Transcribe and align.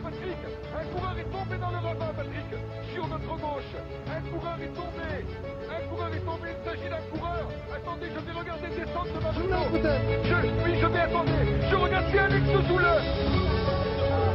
Patrick. 0.00 0.40
Un 0.72 0.84
coureur 0.88 1.16
est 1.18 1.28
tombé 1.28 1.56
dans 1.58 1.70
le 1.70 1.76
ravin, 1.76 2.12
Patrick. 2.16 2.50
Sur 2.94 3.06
notre 3.08 3.34
gauche 3.36 3.72
Un 4.08 4.20
coureur 4.30 4.56
est 4.62 4.72
tombé. 4.72 5.10
Un 5.68 5.82
coureur 5.88 6.10
est 6.14 6.24
tombé, 6.24 6.48
il 6.48 6.60
s'agit 6.64 6.88
d'un 6.88 7.04
coureur. 7.12 7.44
Attendez, 7.74 8.08
je 8.08 8.20
vais 8.20 8.32
regarder 8.32 8.68
descendre 8.72 9.12
de 9.12 9.20
ma 9.20 9.32
moto 9.32 9.52
je, 10.24 10.36
Oui, 10.64 10.72
je 10.80 10.86
vais 10.86 11.00
attendre. 11.00 11.32
Je 11.70 11.76
regarde 11.76 12.06
si 12.10 12.18
Alex 12.18 12.46
Zoule 12.68 12.92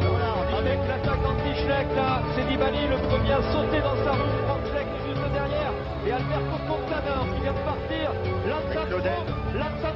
Voilà, 0.06 0.32
avec 0.58 0.80
l'attaque 0.88 1.26
anti-Schleck, 1.26 1.88
là, 1.96 2.22
c'est 2.36 2.46
Nibali 2.46 2.88
le 2.88 2.98
premier 3.10 3.34
à 3.34 3.42
sauter 3.52 3.82
dans 3.82 3.98
sa 4.06 4.12
roue. 4.14 4.38
Franck 4.46 4.62
juste 5.10 5.28
derrière. 5.34 5.74
Et 6.06 6.12
Alberto 6.12 6.58
Contador 6.70 7.26
qui 7.34 7.42
vient 7.42 7.58
de 7.58 7.66
partir. 7.66 8.14
Lanzan 8.46 8.88
Sprong 8.88 9.87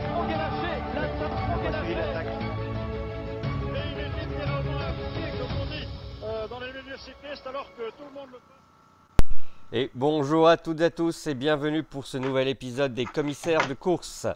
Et 9.74 9.90
bonjour 9.96 10.48
à 10.48 10.58
toutes 10.58 10.82
et 10.82 10.86
à 10.86 10.90
tous 10.90 11.28
et 11.28 11.34
bienvenue 11.34 11.82
pour 11.82 12.06
ce 12.06 12.18
nouvel 12.18 12.48
épisode 12.48 12.94
des 12.94 13.06
commissaires 13.06 13.68
de 13.68 13.74
course. 13.74 14.28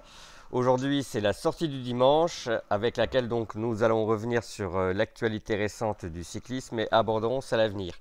Aujourd'hui, 0.51 1.03
c'est 1.03 1.19
la 1.19 1.33
sortie 1.33 1.67
du 1.67 1.81
dimanche 1.81 2.49
avec 2.69 2.97
laquelle 2.97 3.27
donc 3.27 3.55
nous 3.55 3.83
allons 3.83 4.05
revenir 4.05 4.43
sur 4.43 4.77
euh, 4.77 4.93
l'actualité 4.93 5.55
récente 5.55 6.05
du 6.05 6.23
cyclisme 6.23 6.79
et 6.79 6.87
aborderons 6.91 7.41
à 7.51 7.57
l'avenir. 7.57 7.93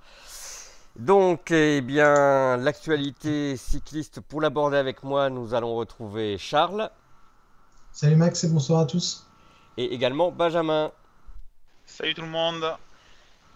Donc, 0.96 1.50
eh 1.50 1.80
bien, 1.80 2.56
l'actualité 2.56 3.56
cycliste 3.56 4.20
pour 4.20 4.40
l'aborder 4.40 4.76
avec 4.76 5.02
moi, 5.02 5.28
nous 5.28 5.54
allons 5.54 5.74
retrouver 5.74 6.38
Charles. 6.38 6.90
Salut 7.90 8.16
Max 8.16 8.44
et 8.44 8.48
bonsoir 8.48 8.80
à 8.80 8.86
tous. 8.86 9.26
Et 9.76 9.92
également 9.92 10.30
Benjamin. 10.30 10.92
Salut 11.84 12.14
tout 12.14 12.22
le 12.22 12.28
monde. 12.28 12.64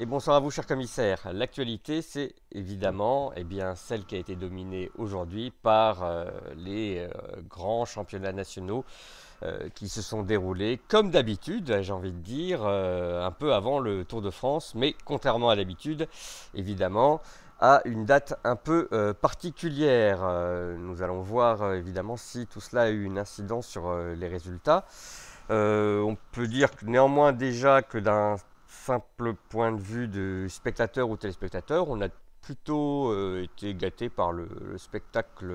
Et 0.00 0.06
bonsoir 0.06 0.36
à 0.36 0.38
vous, 0.38 0.52
cher 0.52 0.64
commissaire. 0.64 1.18
L'actualité, 1.32 2.02
c'est 2.02 2.32
évidemment 2.52 3.32
eh 3.34 3.42
bien, 3.42 3.74
celle 3.74 4.04
qui 4.04 4.14
a 4.14 4.18
été 4.18 4.36
dominée 4.36 4.92
aujourd'hui 4.96 5.50
par 5.50 6.04
euh, 6.04 6.26
les 6.54 6.98
euh, 7.00 7.08
grands 7.48 7.84
championnats 7.84 8.30
nationaux 8.30 8.84
euh, 9.42 9.68
qui 9.74 9.88
se 9.88 10.00
sont 10.00 10.22
déroulés, 10.22 10.78
comme 10.86 11.10
d'habitude, 11.10 11.80
j'ai 11.82 11.92
envie 11.92 12.12
de 12.12 12.18
dire, 12.18 12.64
un 12.64 13.32
peu 13.32 13.52
avant 13.52 13.80
le 13.80 14.04
Tour 14.04 14.22
de 14.22 14.30
France, 14.30 14.76
mais 14.76 14.94
contrairement 15.04 15.50
à 15.50 15.56
d'habitude, 15.56 16.06
évidemment, 16.54 17.20
à 17.58 17.80
une 17.84 18.04
date 18.04 18.38
un 18.44 18.54
peu 18.54 18.88
particulière. 19.20 20.20
nous 20.78 21.02
allons 21.02 21.22
voir 21.22 21.74
évidemment 21.74 22.16
si 22.16 22.46
tout 22.46 22.60
cela 22.60 22.82
a 22.82 22.88
eu 22.88 23.02
une 23.02 23.18
incidence 23.18 23.66
sur 23.66 23.92
les 23.96 24.28
résultats. 24.28 24.84
on 25.50 26.16
peut 26.30 26.46
dire 26.46 26.68
néanmoins 26.82 27.32
déjà 27.32 27.82
que 27.82 27.98
d'un 27.98 28.36
simple 28.88 29.34
point 29.50 29.72
de 29.72 29.82
vue 29.82 30.08
de 30.08 30.46
spectateur 30.48 31.10
ou 31.10 31.16
téléspectateur, 31.18 31.90
on 31.90 32.00
a 32.00 32.08
plutôt 32.40 33.12
euh, 33.12 33.42
été 33.42 33.74
gâté 33.74 34.08
par 34.08 34.32
le, 34.32 34.48
spectacle 34.78 35.52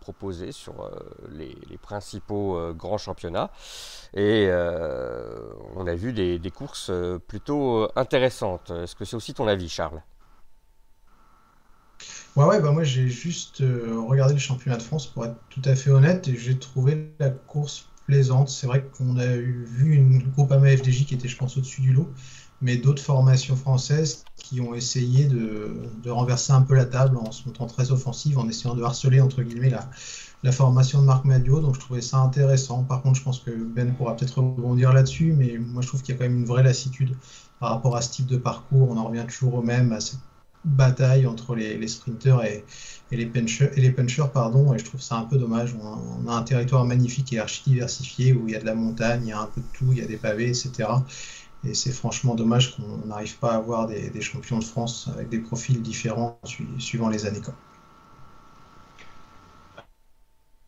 proposé 0.00 0.52
sur 0.52 0.80
euh, 0.80 0.90
les, 1.28 1.76
principaux 1.76 2.56
euh, 2.56 2.72
grands 2.72 2.96
championnats. 2.96 3.50
Et 4.14 4.48
on 5.76 5.86
a 5.86 5.94
vu 5.94 6.12
des, 6.14 6.50
courses 6.50 6.90
plutôt 7.28 7.88
intéressantes. 7.96 8.70
Est-ce 8.70 8.94
que 8.94 9.04
c'est 9.04 9.16
aussi 9.16 9.34
ton 9.34 9.46
avis, 9.46 9.68
Charles? 9.68 10.02
Ouais, 12.36 12.46
ouais, 12.46 12.60
bah 12.60 12.70
moi 12.70 12.84
j'ai 12.84 13.08
juste 13.08 13.62
regardé 14.08 14.34
le 14.34 14.40
championnat 14.40 14.78
de 14.78 14.82
France 14.82 15.06
pour 15.06 15.26
être 15.26 15.36
tout 15.50 15.62
à 15.64 15.74
fait 15.74 15.90
honnête 15.90 16.28
et 16.28 16.36
j'ai 16.36 16.58
trouvé 16.58 17.12
la 17.18 17.28
course 17.28 17.88
plaisante. 18.06 18.48
C'est 18.48 18.66
vrai 18.66 18.84
qu'on 18.96 19.18
a 19.18 19.26
vu 19.26 19.94
une 19.94 20.18
groupe 20.30 20.50
AMA 20.52 20.76
FDJ 20.76 21.06
qui 21.06 21.14
était, 21.14 21.28
je 21.28 21.36
pense, 21.36 21.56
au-dessus 21.56 21.82
du 21.82 21.92
lot 21.92 22.08
mais 22.60 22.76
d'autres 22.76 23.02
formations 23.02 23.56
françaises 23.56 24.24
qui 24.36 24.60
ont 24.60 24.74
essayé 24.74 25.26
de, 25.26 25.72
renverser 26.06 26.52
un 26.52 26.62
peu 26.62 26.74
la 26.74 26.84
table 26.84 27.16
en 27.16 27.30
se 27.32 27.46
montrant 27.46 27.66
très 27.66 27.90
offensive, 27.90 28.38
en 28.38 28.48
essayant 28.48 28.74
de 28.74 28.82
harceler 28.82 29.20
entre 29.20 29.42
guillemets 29.42 29.70
la, 30.42 30.52
formation 30.52 31.00
de 31.00 31.06
Marc 31.06 31.24
Madio. 31.24 31.60
Donc 31.60 31.74
je 31.74 31.80
trouvais 31.80 32.00
ça 32.00 32.18
intéressant. 32.18 32.82
Par 32.82 33.02
contre, 33.02 33.18
je 33.18 33.24
pense 33.24 33.40
que 33.40 33.50
Ben 33.50 33.94
pourra 33.94 34.16
peut-être 34.16 34.38
rebondir 34.38 34.92
là-dessus, 34.92 35.32
mais 35.36 35.58
moi 35.58 35.82
je 35.82 35.88
trouve 35.88 36.02
qu'il 36.02 36.14
y 36.14 36.16
a 36.16 36.18
quand 36.18 36.28
même 36.28 36.38
une 36.38 36.46
vraie 36.46 36.62
lassitude 36.62 37.14
par 37.60 37.70
rapport 37.70 37.96
à 37.96 38.02
ce 38.02 38.10
type 38.10 38.26
de 38.26 38.36
parcours. 38.36 38.90
On 38.90 38.96
en 38.96 39.04
revient 39.04 39.24
toujours 39.26 39.54
au 39.54 39.62
même, 39.62 39.92
à 39.92 40.00
cette 40.00 40.20
bataille 40.64 41.26
entre 41.26 41.54
les, 41.54 41.88
sprinters 41.88 42.44
et, 42.44 42.64
les 43.10 43.26
punchers, 43.26 43.70
et 43.76 43.80
les 43.80 43.94
pardon, 44.32 44.74
et 44.74 44.78
je 44.78 44.84
trouve 44.84 45.00
ça 45.00 45.16
un 45.16 45.24
peu 45.24 45.38
dommage. 45.38 45.74
On 45.80 45.86
a, 45.86 45.98
on 46.24 46.28
a 46.28 46.34
un 46.34 46.42
territoire 46.42 46.84
magnifique 46.84 47.32
et 47.32 47.38
archi 47.38 47.62
diversifié 47.66 48.32
où 48.32 48.46
il 48.46 48.52
y 48.52 48.56
a 48.56 48.60
de 48.60 48.66
la 48.66 48.74
montagne, 48.74 49.22
il 49.24 49.28
y 49.28 49.32
a 49.32 49.40
un 49.40 49.46
peu 49.46 49.60
de 49.60 49.66
tout, 49.72 49.92
il 49.92 49.98
y 49.98 50.02
a 50.02 50.06
des 50.06 50.16
pavés, 50.16 50.48
etc. 50.48 50.88
Et 51.64 51.74
c'est 51.74 51.92
franchement 51.92 52.34
dommage 52.34 52.74
qu'on 52.74 53.06
n'arrive 53.06 53.36
pas 53.38 53.52
à 53.52 53.56
avoir 53.56 53.86
des, 53.86 54.20
champions 54.22 54.58
de 54.58 54.64
France 54.64 55.08
avec 55.12 55.28
des 55.28 55.40
profils 55.40 55.80
différents 55.82 56.40
suivant 56.78 57.08
les 57.08 57.26
années. 57.26 57.42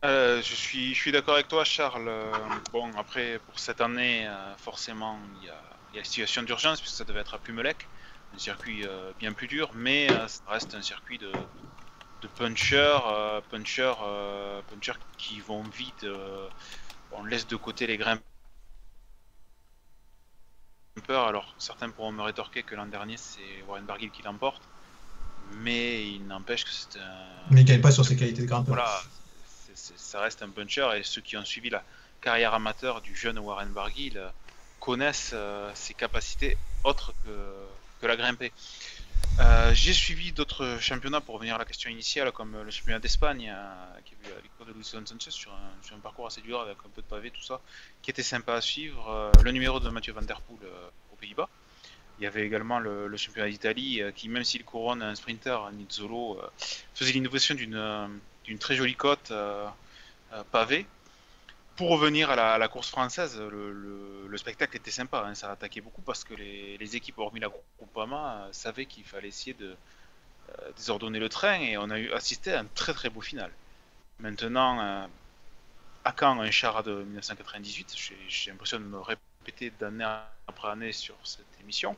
Euh, 0.05 0.41
je 0.41 0.53
suis, 0.53 0.93
je 0.93 0.99
suis 0.99 1.11
d'accord 1.11 1.35
avec 1.35 1.47
toi, 1.47 1.63
Charles. 1.63 2.11
Bon, 2.71 2.91
après, 2.97 3.39
pour 3.47 3.57
cette 3.57 3.81
année, 3.81 4.27
euh, 4.27 4.55
forcément, 4.57 5.17
il 5.41 5.47
y, 5.47 5.49
a, 5.49 5.55
la 5.95 6.03
situation 6.03 6.43
d'urgence, 6.43 6.81
puisque 6.81 6.95
ça 6.95 7.05
devait 7.05 7.21
être 7.21 7.33
à 7.33 7.37
Plumelec, 7.39 7.87
un 8.35 8.37
circuit 8.37 8.85
euh, 8.85 9.11
bien 9.17 9.31
plus 9.31 9.47
dur, 9.47 9.71
mais 9.73 10.09
ça 10.27 10.41
reste 10.47 10.75
un 10.75 10.81
circuit 10.81 11.17
de, 11.17 11.31
de 12.21 12.27
punchers, 12.27 12.99
punchers, 13.49 13.93
punchers 14.69 14.99
qui 15.17 15.39
vont 15.39 15.63
vite. 15.63 16.05
on 17.11 17.23
laisse 17.23 17.47
de 17.47 17.55
côté 17.55 17.87
les 17.87 17.97
alors 21.09 21.53
certains 21.57 21.89
pourront 21.89 22.11
me 22.11 22.21
rétorquer 22.21 22.63
que 22.63 22.75
l'an 22.75 22.85
dernier 22.85 23.17
c'est 23.17 23.63
Warren 23.67 23.85
Barguil 23.85 24.09
qui 24.11 24.21
l'emporte, 24.21 24.61
mais 25.57 26.07
il 26.07 26.25
n'empêche 26.27 26.63
que 26.63 26.71
c'est 26.71 26.99
un. 26.99 27.51
Mais 27.51 27.61
il 27.61 27.65
gagne 27.65 27.81
pas 27.81 27.91
sur 27.91 28.05
ses 28.05 28.15
qualités 28.15 28.41
de 28.41 28.47
grimpeur. 28.47 28.75
Voilà, 28.75 29.01
ça 29.73 30.21
reste 30.21 30.41
un 30.43 30.49
puncher 30.49 30.87
et 30.95 31.03
ceux 31.03 31.21
qui 31.21 31.37
ont 31.37 31.45
suivi 31.45 31.69
la 31.69 31.83
carrière 32.21 32.53
amateur 32.53 33.01
du 33.01 33.15
jeune 33.15 33.39
Warren 33.39 33.69
Barguil 33.69 34.17
euh, 34.17 34.29
connaissent 34.79 35.31
euh, 35.33 35.71
ses 35.73 35.93
capacités 35.93 36.57
autres 36.83 37.13
que, 37.25 38.07
la 38.07 38.17
grimper. 38.17 38.51
Euh, 39.39 39.73
j'ai 39.73 39.93
suivi 39.93 40.31
d'autres 40.31 40.77
championnats 40.79 41.19
pour 41.19 41.35
revenir 41.35 41.55
à 41.55 41.57
la 41.57 41.65
question 41.65 41.89
initiale, 41.89 42.31
comme 42.31 42.55
le 42.63 42.69
championnat 42.69 42.99
d'Espagne, 42.99 43.51
qui 44.05 44.13
a 44.13 44.17
vu 44.27 44.33
la 44.33 44.41
victoire 44.41 44.69
de 44.69 44.73
Luis 44.73 44.83
Sanchez 44.83 45.31
sur 45.31 45.51
un, 45.51 45.99
parcours 45.99 46.27
assez 46.27 46.41
dur 46.41 46.61
avec 46.61 46.77
un 46.85 46.89
peu 46.89 47.01
de 47.01 47.07
pavé, 47.07 47.31
tout 47.31 47.41
ça, 47.41 47.59
qui 48.01 48.11
était 48.11 48.23
sympa 48.23 48.53
à 48.53 48.61
suivre. 48.61 49.31
le 49.43 49.51
numéro 49.51 49.79
de 49.79 49.89
Mathieu 49.89 50.13
Van 50.13 50.21
Der 50.21 50.39
Poel 50.41 50.69
aux 51.11 51.15
Pays-Bas. 51.15 51.49
Il 52.19 52.23
y 52.23 52.27
avait 52.27 52.45
également 52.45 52.79
le, 52.79 53.17
championnat 53.17 53.49
d'Italie, 53.49 54.01
qui, 54.15 54.29
même 54.29 54.43
s'il 54.43 54.63
couronne 54.63 55.01
un 55.01 55.15
sprinter, 55.15 55.71
Nizzolo, 55.71 56.39
faisait 56.93 57.11
l'innovation 57.11 57.55
d'une 57.55 58.59
très 58.59 58.75
jolie 58.75 58.95
côte 58.95 59.33
pavée 60.51 60.85
pour 61.75 61.89
revenir 61.89 62.29
à 62.29 62.57
la, 62.57 62.67
course 62.67 62.89
française, 62.89 63.39
le, 63.39 64.37
spectacle 64.37 64.75
était 64.77 64.91
sympa, 64.91 65.23
hein, 65.25 65.35
ça 65.35 65.51
attaquait 65.51 65.81
beaucoup 65.81 66.01
parce 66.01 66.23
que 66.23 66.33
les, 66.33 66.95
équipes, 66.95 67.19
hormis 67.19 67.39
la 67.39 67.49
Groupama, 67.77 68.45
euh, 68.47 68.49
savaient 68.51 68.85
qu'il 68.85 69.03
fallait 69.03 69.27
essayer 69.27 69.53
de 69.53 69.75
euh, 70.49 70.71
désordonner 70.75 71.19
le 71.19 71.29
train 71.29 71.59
et 71.59 71.77
on 71.77 71.89
a 71.89 71.99
eu 71.99 72.11
assisté 72.11 72.53
à 72.53 72.59
un 72.59 72.65
très 72.65 72.93
très 72.93 73.09
beau 73.09 73.21
final. 73.21 73.51
Maintenant, 74.19 74.79
euh, 74.81 75.05
à 76.03 76.11
quand 76.11 76.39
un 76.39 76.51
char 76.51 76.83
de 76.83 77.03
1998 77.03 77.95
J'ai 78.27 78.51
l'impression 78.51 78.79
de 78.79 78.85
me 78.85 78.99
répéter 78.99 79.71
d'année 79.79 80.07
après 80.47 80.69
année 80.69 80.91
sur 80.91 81.15
cette 81.23 81.45
émission. 81.61 81.95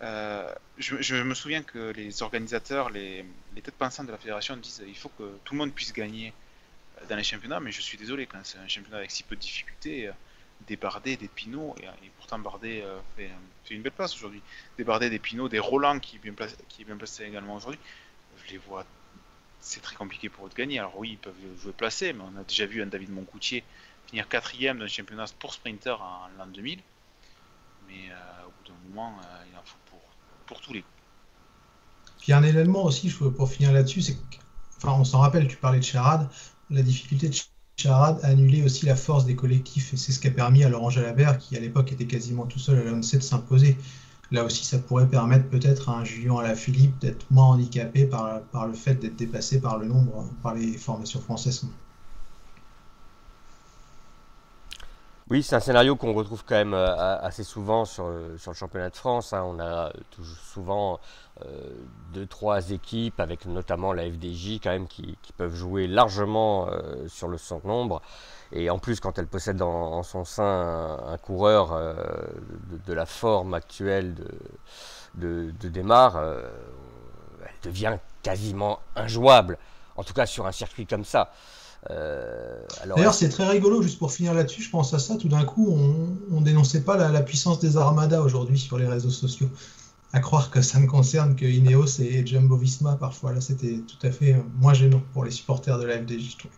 je, 0.00 1.22
me 1.22 1.34
souviens 1.34 1.62
que 1.62 1.90
les 1.92 2.22
organisateurs, 2.22 2.90
les, 2.90 3.24
les 3.54 3.62
têtes 3.62 3.76
pensantes 3.76 4.06
de 4.06 4.12
la 4.12 4.18
fédération 4.18 4.56
disent 4.56 4.82
il 4.86 4.96
faut 4.96 5.10
que 5.10 5.38
tout 5.44 5.54
le 5.54 5.58
monde 5.58 5.72
puisse 5.72 5.92
gagner 5.92 6.32
dans 7.08 7.16
les 7.16 7.24
championnats, 7.24 7.60
mais 7.60 7.72
je 7.72 7.80
suis 7.80 7.98
désolé, 7.98 8.26
quand 8.26 8.40
c'est 8.42 8.58
un 8.58 8.68
championnat 8.68 8.98
avec 8.98 9.10
si 9.10 9.22
peu 9.22 9.36
de 9.36 9.40
difficultés, 9.40 10.08
euh, 10.08 10.12
des 10.66 10.76
Bardet, 10.76 11.16
des 11.16 11.28
Pinot, 11.28 11.74
et, 11.82 12.10
pourtant 12.18 12.38
Bardet 12.38 12.82
euh, 12.82 12.98
fait, 13.16 13.30
une 13.70 13.82
belle 13.82 13.92
place 13.92 14.14
aujourd'hui, 14.14 14.42
des 14.76 14.84
Bardet, 14.84 15.08
des 15.08 15.18
Pinot, 15.18 15.48
des 15.48 15.58
Roland 15.58 15.98
qui 15.98 16.16
est 16.16 16.18
bien 16.18 16.34
placé, 16.96 17.24
également 17.24 17.56
aujourd'hui, 17.56 17.80
je 18.44 18.52
les 18.52 18.58
vois, 18.58 18.84
c'est 19.60 19.80
très 19.80 19.96
compliqué 19.96 20.28
pour 20.28 20.46
eux 20.46 20.50
de 20.50 20.54
gagner. 20.54 20.78
Alors 20.78 20.98
oui, 20.98 21.12
ils 21.12 21.18
peuvent 21.18 21.34
jouer 21.62 21.72
placé, 21.72 22.12
mais 22.12 22.22
on 22.22 22.38
a 22.38 22.44
déjà 22.44 22.66
vu 22.66 22.82
un 22.82 22.86
David 22.86 23.10
Moncoutier 23.10 23.64
finir 24.06 24.28
quatrième 24.28 24.78
d'un 24.78 24.88
championnat 24.88 25.26
pour 25.38 25.54
sprinter 25.54 26.00
en 26.00 26.28
l'an 26.36 26.46
2000, 26.46 26.80
mais 27.86 28.10
euh, 28.10 28.46
au 28.46 28.50
bout 28.50 28.68
d'un 28.68 28.88
moment, 28.88 29.18
il 29.50 29.56
en 29.56 29.62
faut 29.62 29.78
pour, 29.86 30.00
pour 30.46 30.60
tous 30.60 30.72
les 30.72 30.82
coups. 30.82 30.92
Puis 32.20 32.32
un 32.34 32.42
élément 32.42 32.84
aussi, 32.84 33.10
pour 33.10 33.50
finir 33.50 33.72
là-dessus, 33.72 34.02
c'est 34.02 34.18
enfin, 34.76 34.92
on 34.92 35.04
s'en 35.04 35.20
rappelle, 35.20 35.48
tu 35.48 35.56
parlais 35.56 35.78
de 35.78 35.84
charade, 35.84 36.28
la 36.70 36.82
difficulté 36.82 37.28
de 37.28 37.34
Charade 37.76 38.20
a 38.22 38.28
annulé 38.28 38.62
aussi 38.62 38.86
la 38.86 38.96
force 38.96 39.24
des 39.24 39.34
collectifs 39.34 39.94
et 39.94 39.96
c'est 39.96 40.12
ce 40.12 40.20
qui 40.20 40.28
a 40.28 40.30
permis 40.30 40.64
à 40.64 40.68
Laurent 40.68 40.90
Jalabert, 40.90 41.38
qui 41.38 41.56
à 41.56 41.60
l'époque 41.60 41.92
était 41.92 42.06
quasiment 42.06 42.46
tout 42.46 42.58
seul 42.58 42.78
à 42.78 42.84
la 42.84 42.92
de 42.92 43.02
s'imposer. 43.02 43.76
Là 44.30 44.44
aussi, 44.44 44.64
ça 44.64 44.78
pourrait 44.78 45.08
permettre 45.08 45.48
peut-être 45.48 45.88
à 45.88 45.98
un 45.98 46.04
Julien 46.04 46.36
Alaphilippe 46.38 46.98
d'être 47.00 47.26
moins 47.30 47.46
handicapé 47.46 48.04
par, 48.04 48.42
par 48.52 48.68
le 48.68 48.74
fait 48.74 48.94
d'être 48.94 49.16
dépassé 49.16 49.60
par 49.60 49.78
le 49.78 49.86
nombre, 49.86 50.28
par 50.42 50.54
les 50.54 50.76
formations 50.76 51.20
françaises. 51.20 51.66
Oui, 55.30 55.44
c'est 55.44 55.54
un 55.54 55.60
scénario 55.60 55.94
qu'on 55.94 56.12
retrouve 56.12 56.44
quand 56.44 56.56
même 56.56 56.74
assez 56.74 57.44
souvent 57.44 57.84
sur, 57.84 58.12
sur 58.36 58.50
le 58.50 58.56
championnat 58.56 58.90
de 58.90 58.96
France. 58.96 59.32
Hein. 59.32 59.44
On 59.46 59.60
a 59.60 59.92
toujours 60.10 60.38
souvent 60.38 61.00
deux, 62.12 62.26
trois 62.26 62.72
équipes, 62.72 63.20
avec 63.20 63.46
notamment 63.46 63.92
la 63.92 64.10
FDJ 64.10 64.58
quand 64.60 64.70
même, 64.70 64.88
qui, 64.88 65.16
peuvent 65.36 65.54
jouer 65.54 65.86
largement 65.86 66.68
sur 67.06 67.28
le 67.28 67.38
son 67.38 67.60
nombre. 67.64 68.02
Et 68.50 68.70
en 68.70 68.80
plus, 68.80 68.98
quand 68.98 69.20
elle 69.20 69.28
possède 69.28 69.62
en, 69.62 70.02
son 70.02 70.24
sein 70.24 70.98
un, 71.06 71.16
coureur 71.18 71.78
de, 72.86 72.92
la 72.92 73.06
forme 73.06 73.54
actuelle 73.54 74.16
de, 75.14 75.52
de, 75.52 75.68
démarre, 75.68 76.16
euh, 76.16 76.42
elle 77.42 77.70
devient 77.70 77.98
quasiment 78.22 78.80
injouable. 78.96 79.58
En 79.96 80.04
tout 80.04 80.14
cas 80.14 80.26
sur 80.26 80.46
un 80.46 80.52
circuit 80.52 80.86
comme 80.86 81.04
ça. 81.04 81.32
Euh, 81.88 82.60
D'ailleurs, 82.84 83.14
c'est 83.14 83.30
très 83.30 83.48
rigolo, 83.48 83.80
juste 83.82 83.98
pour 83.98 84.12
finir 84.12 84.34
là-dessus, 84.34 84.62
je 84.62 84.70
pense 84.70 84.92
à 84.92 84.98
ça. 84.98 85.16
Tout 85.16 85.28
d'un 85.28 85.44
coup, 85.44 85.74
on, 86.30 86.40
ne 86.40 86.44
dénonçait 86.44 86.82
pas 86.82 86.96
la, 86.96 87.20
puissance 87.22 87.58
des 87.58 87.76
armadas 87.76 88.20
aujourd'hui 88.20 88.58
sur 88.58 88.76
les 88.76 88.86
réseaux 88.86 89.10
sociaux. 89.10 89.48
À 90.12 90.20
croire 90.20 90.50
que 90.50 90.60
ça 90.60 90.80
ne 90.80 90.86
concerne 90.86 91.36
que 91.36 91.44
Ineos 91.44 92.00
et 92.00 92.26
Jumbo 92.26 92.56
Visma 92.56 92.96
parfois. 92.96 93.32
Là, 93.32 93.40
c'était 93.40 93.78
tout 93.78 94.06
à 94.06 94.10
fait 94.10 94.36
moins 94.60 94.74
gênant 94.74 95.02
pour 95.12 95.24
les 95.24 95.30
supporters 95.30 95.78
de 95.78 95.84
la 95.84 95.98
FDJ, 95.98 96.32
je 96.32 96.36
trouve. 96.36 96.52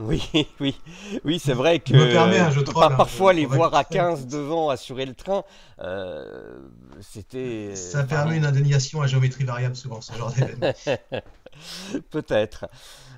Oui, 0.00 0.22
oui, 0.60 0.76
oui, 1.24 1.40
c'est 1.42 1.54
vrai 1.54 1.80
que 1.80 1.94
hein, 1.94 2.90
parfois 2.96 3.32
les 3.32 3.46
voir 3.46 3.74
à 3.74 3.84
15 3.84 4.26
devant 4.26 4.70
assurer 4.70 5.06
le 5.06 5.14
train, 5.14 5.42
euh, 5.80 6.58
c'était. 7.00 7.74
Ça 7.74 8.04
permet 8.04 8.36
une 8.36 8.44
indemnisation 8.44 9.02
à 9.02 9.06
géométrie 9.06 9.44
variable 9.44 9.76
souvent 9.76 10.00
ce 10.00 10.12
genre 10.14 10.32
d'événement. 10.32 10.72
Peut-être. 12.10 12.66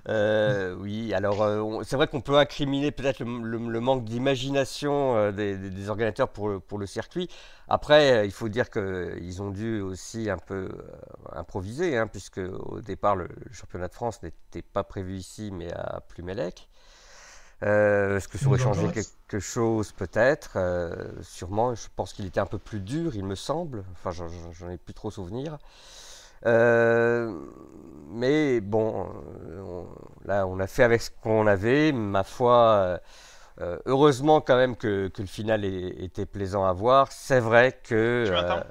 Euh, 0.09 0.75
oui, 0.79 1.13
alors 1.13 1.43
euh, 1.43 1.83
c'est 1.85 1.97
vrai 1.97 2.07
qu'on 2.07 2.21
peut 2.21 2.39
incriminer 2.39 2.91
peut-être 2.91 3.21
le, 3.21 3.81
manque 3.81 4.05
d'imagination 4.05 5.17
euh, 5.17 5.31
des, 5.31 5.91
organisateurs 5.91 6.29
pour, 6.29 6.61
pour 6.63 6.79
le 6.79 6.87
circuit. 6.87 7.29
Après, 7.69 8.27
il 8.27 8.33
faut 8.33 8.49
dire 8.49 8.71
qu'ils 8.71 9.43
ont 9.43 9.51
dû 9.51 9.81
aussi 9.81 10.31
un 10.31 10.39
peu 10.39 10.71
improviser, 11.33 11.97
hein, 11.97 12.07
puisque 12.07 12.39
au 12.39 12.81
départ, 12.81 13.15
le, 13.15 13.29
championnat 13.53 13.89
de 13.89 13.95
France 13.95 14.23
n'était 14.23 14.63
pas 14.63 14.85
prévu 14.85 15.17
ici, 15.17 15.51
mais 15.53 15.73
à 15.73 16.01
Plumelec. 16.01 16.69
Est-ce 17.63 18.27
que 18.27 18.39
ça 18.39 18.47
aurait 18.47 18.59
changé 18.59 18.89
quelque 18.91 19.39
chose 19.39 19.93
Peut-être, 19.93 20.57
sûrement. 21.21 21.75
Je 21.75 21.89
pense 21.95 22.15
qu'il 22.15 22.25
était 22.25 22.41
un 22.41 22.47
peu 22.47 22.59
plus 22.59 22.81
dur, 22.81 23.15
il 23.15 23.25
me 23.25 23.35
semble. 23.35 23.85
Enfin, 23.93 24.11
j'en 24.13 24.71
ai 24.71 24.79
plus 24.79 24.95
trop 24.95 25.11
souvenir. 25.11 25.59
Euh, 26.47 27.33
mais 28.09 28.61
bon, 28.61 29.09
euh, 29.49 29.85
là, 30.25 30.47
on 30.47 30.59
a 30.61 30.67
fait 30.67 30.83
avec 30.83 31.03
ce 31.03 31.11
qu'on 31.11 31.47
avait. 31.47 31.93
Ma 31.93 32.25
foi, 32.25 33.01
euh, 33.61 33.79
heureusement 33.87 34.41
quand 34.41 34.57
même 34.57 34.77
que, 34.77 35.11
le 35.17 35.27
final 35.27 35.65
était 35.65 36.27
plaisant 36.27 36.65
à 36.65 36.73
voir. 36.73 37.13
C'est 37.13 37.41
vrai 37.41 37.79
que. 37.83 38.25
Tu 38.27 38.33
m'entends? 38.33 38.65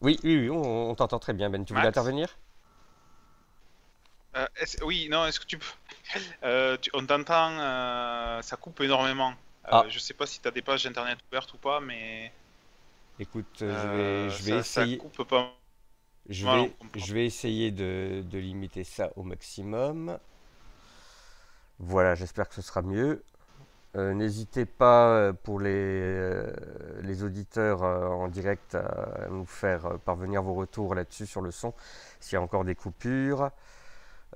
oui, 0.00 0.18
oui, 0.24 0.48
oui, 0.48 0.50
on, 0.50 0.94
t'entend 0.94 1.18
très 1.18 1.32
bien, 1.32 1.50
Ben. 1.50 1.64
Tu 1.64 1.74
voulais 1.74 1.88
intervenir? 1.88 2.28
Oui, 4.82 5.08
non, 5.08 5.26
est-ce 5.26 5.38
que 5.38 5.46
tu 5.46 5.58
peux. 5.58 5.66
on 6.94 7.06
t'entend, 7.06 8.42
ça 8.42 8.56
coupe 8.56 8.80
énormément. 8.80 9.34
Ah. 9.66 9.84
Je 9.88 9.98
sais 9.98 10.12
pas 10.12 10.26
si 10.26 10.40
tu 10.40 10.48
as 10.48 10.50
des 10.50 10.60
pages 10.60 10.84
internet 10.84 11.18
ouvertes 11.30 11.52
ou 11.54 11.58
pas, 11.58 11.80
mais. 11.80 12.32
Écoute, 13.18 13.46
je 13.60 13.64
vais, 13.64 14.30
je 14.30 14.42
vais 14.42 14.58
essayer. 14.58 14.96
Ça 14.96 15.02
coupe 15.02 15.26
pas 15.28 15.54
je 16.28 16.46
vais, 16.46 16.72
je 16.96 17.14
vais 17.14 17.26
essayer 17.26 17.70
de, 17.70 18.24
limiter 18.32 18.84
ça 18.84 19.12
au 19.16 19.22
maximum. 19.22 20.18
Voilà, 21.78 22.14
j'espère 22.14 22.48
que 22.48 22.54
ce 22.54 22.62
sera 22.62 22.82
mieux. 22.82 23.22
Euh, 23.96 24.12
n'hésitez 24.12 24.64
pas 24.64 25.08
euh, 25.10 25.32
pour 25.32 25.60
les, 25.60 25.70
euh, 25.70 26.52
les 27.02 27.22
auditeurs 27.22 27.82
en 27.82 28.26
direct 28.26 28.74
à 28.74 29.28
nous 29.30 29.44
faire 29.44 29.98
parvenir 30.04 30.42
vos 30.42 30.54
retours 30.54 30.94
là-dessus 30.94 31.26
sur 31.26 31.42
le 31.42 31.52
son, 31.52 31.74
s'il 32.18 32.34
y 32.34 32.36
a 32.36 32.42
encore 32.42 32.64
des 32.64 32.74
coupures. 32.74 33.50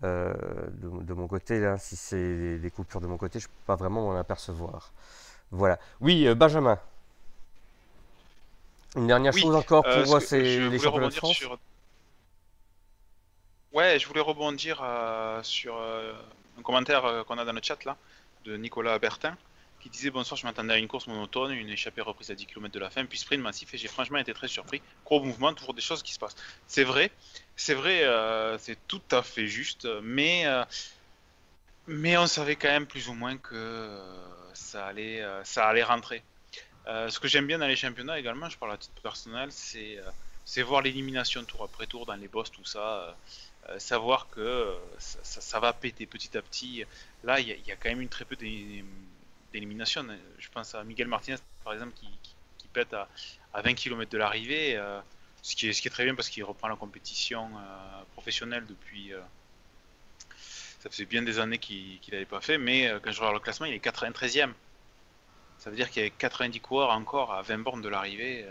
De, 0.02 1.12
mon 1.12 1.26
côté, 1.26 1.58
là, 1.58 1.76
si 1.76 1.96
c'est 1.96 2.58
des 2.58 2.70
coupures 2.70 3.00
de 3.00 3.08
mon 3.08 3.16
côté, 3.16 3.40
je 3.40 3.46
ne 3.46 3.48
peux 3.48 3.66
pas 3.66 3.74
vraiment 3.74 4.02
m'en 4.02 4.16
apercevoir. 4.16 4.92
Voilà. 5.50 5.80
Oui, 6.00 6.32
Benjamin. 6.36 6.78
Une 8.94 9.08
dernière 9.08 9.32
chose 9.32 9.56
encore 9.56 9.82
pour 9.82 10.20
ces, 10.22 10.68
les 10.68 10.78
championnats 10.78 11.08
de 11.08 11.14
France. 11.14 11.42
Ouais, 13.78 13.96
je 14.00 14.08
voulais 14.08 14.20
rebondir 14.20 14.80
euh, 14.82 15.40
sur 15.44 15.76
euh, 15.76 16.12
un 16.58 16.62
commentaire 16.62 17.04
euh, 17.04 17.22
qu'on 17.22 17.38
a 17.38 17.44
dans 17.44 17.52
le 17.52 17.60
chat 17.62 17.84
là, 17.84 17.96
de 18.44 18.56
Nicolas 18.56 18.98
Bertin, 18.98 19.38
qui 19.78 19.88
disait 19.88 20.10
Bonsoir, 20.10 20.36
je 20.36 20.44
m'attendais 20.44 20.74
à 20.74 20.78
une 20.78 20.88
course 20.88 21.06
monotone, 21.06 21.52
une 21.52 21.68
échappée 21.68 22.00
reprise 22.00 22.28
à 22.32 22.34
10 22.34 22.46
km 22.46 22.74
de 22.74 22.80
la 22.80 22.90
fin, 22.90 23.04
puis 23.04 23.18
sprint 23.18 23.40
massif, 23.40 23.72
et 23.74 23.78
j'ai 23.78 23.86
franchement 23.86 24.18
été 24.18 24.34
très 24.34 24.48
surpris. 24.48 24.82
Gros 25.04 25.22
mouvement, 25.22 25.54
toujours 25.54 25.74
des 25.74 25.80
choses 25.80 26.02
qui 26.02 26.12
se 26.12 26.18
passent. 26.18 26.34
C'est 26.66 26.82
vrai, 26.82 27.12
c'est 27.54 27.74
vrai, 27.74 28.02
c'est 28.58 28.84
tout 28.88 29.02
à 29.12 29.22
fait 29.22 29.46
juste, 29.46 29.86
mais, 30.02 30.44
mais 31.86 32.18
on 32.18 32.26
savait 32.26 32.56
quand 32.56 32.70
même 32.70 32.86
plus 32.88 33.08
ou 33.08 33.14
moins 33.14 33.38
que 33.38 33.96
ça, 34.54 34.86
allait, 34.86 35.22
ça 35.44 35.68
allait 35.68 35.84
rentrer. 35.84 36.24
ce 36.86 37.16
que 37.20 37.28
j'aime 37.28 37.46
bien 37.46 37.60
dans 37.60 37.68
les 37.68 37.76
championnats 37.76 38.18
également, 38.18 38.48
je 38.50 38.58
parle 38.58 38.72
à 38.72 38.76
titre 38.76 39.00
personnel, 39.02 39.50
c'est 39.52 40.62
voir 40.62 40.82
l'élimination 40.82 41.44
tour 41.44 41.62
après 41.62 41.86
tour 41.86 42.06
dans 42.06 42.16
les 42.16 42.26
boss, 42.26 42.50
tout 42.50 42.64
ça. 42.64 43.16
Euh, 43.70 43.78
savoir 43.78 44.28
que 44.30 44.40
euh, 44.40 44.74
ça, 44.98 45.60
va 45.60 45.72
péter 45.72 46.06
petit 46.06 46.36
à 46.38 46.42
petit. 46.42 46.84
Là, 47.22 47.38
il 47.40 47.48
y, 47.48 47.72
a 47.72 47.76
quand 47.76 47.90
même 47.90 48.00
une 48.00 48.08
très 48.08 48.24
peu 48.24 48.36
d'élimination. 48.36 50.06
Je 50.38 50.48
pense 50.48 50.74
à 50.74 50.84
Miguel 50.84 51.08
Martinez, 51.08 51.36
par 51.64 51.74
exemple, 51.74 51.92
qui, 51.94 52.08
pète 52.72 52.94
à, 52.94 53.08
20 53.54 53.74
km 53.74 54.10
de 54.10 54.18
l'arrivée, 54.18 54.76
euh, 54.76 55.00
ce, 55.42 55.54
qui 55.54 55.68
est, 55.68 55.90
très 55.90 56.04
bien 56.04 56.14
parce 56.14 56.28
qu'il 56.28 56.44
reprend 56.44 56.68
la 56.68 56.76
compétition 56.76 57.50
professionnelle 58.12 58.66
depuis. 58.66 59.12
ça 60.80 60.90
faisait 60.90 61.06
bien 61.06 61.22
des 61.22 61.38
années 61.38 61.58
qu'il 61.58 61.98
n'avait 62.12 62.26
pas 62.26 62.42
fait, 62.42 62.58
mais 62.58 62.92
quand 63.02 63.10
je 63.10 63.18
regarde 63.18 63.34
le 63.34 63.40
classement, 63.40 63.66
il 63.66 63.74
est 63.74 63.84
93e. 63.84 64.52
Ça 65.58 65.70
veut 65.70 65.76
dire 65.76 65.90
qu'il 65.90 66.02
y 66.02 66.06
a 66.06 66.10
90 66.10 66.60
coureurs 66.60 66.90
encore 66.90 67.32
à 67.32 67.42
20 67.42 67.58
bornes 67.58 67.82
de 67.82 67.88
l'arrivée, 67.88 68.46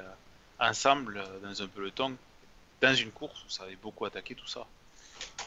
ensemble, 0.59 1.24
dans 1.44 1.62
un 1.62 1.68
peloton, 1.68 2.18
dans 2.81 2.95
une 2.95 3.12
course 3.12 3.44
où 3.45 3.50
ça 3.50 3.63
avait 3.63 3.75
beaucoup 3.75 4.06
attaqué 4.06 4.33
tout 4.33 4.48
ça. 4.48 4.65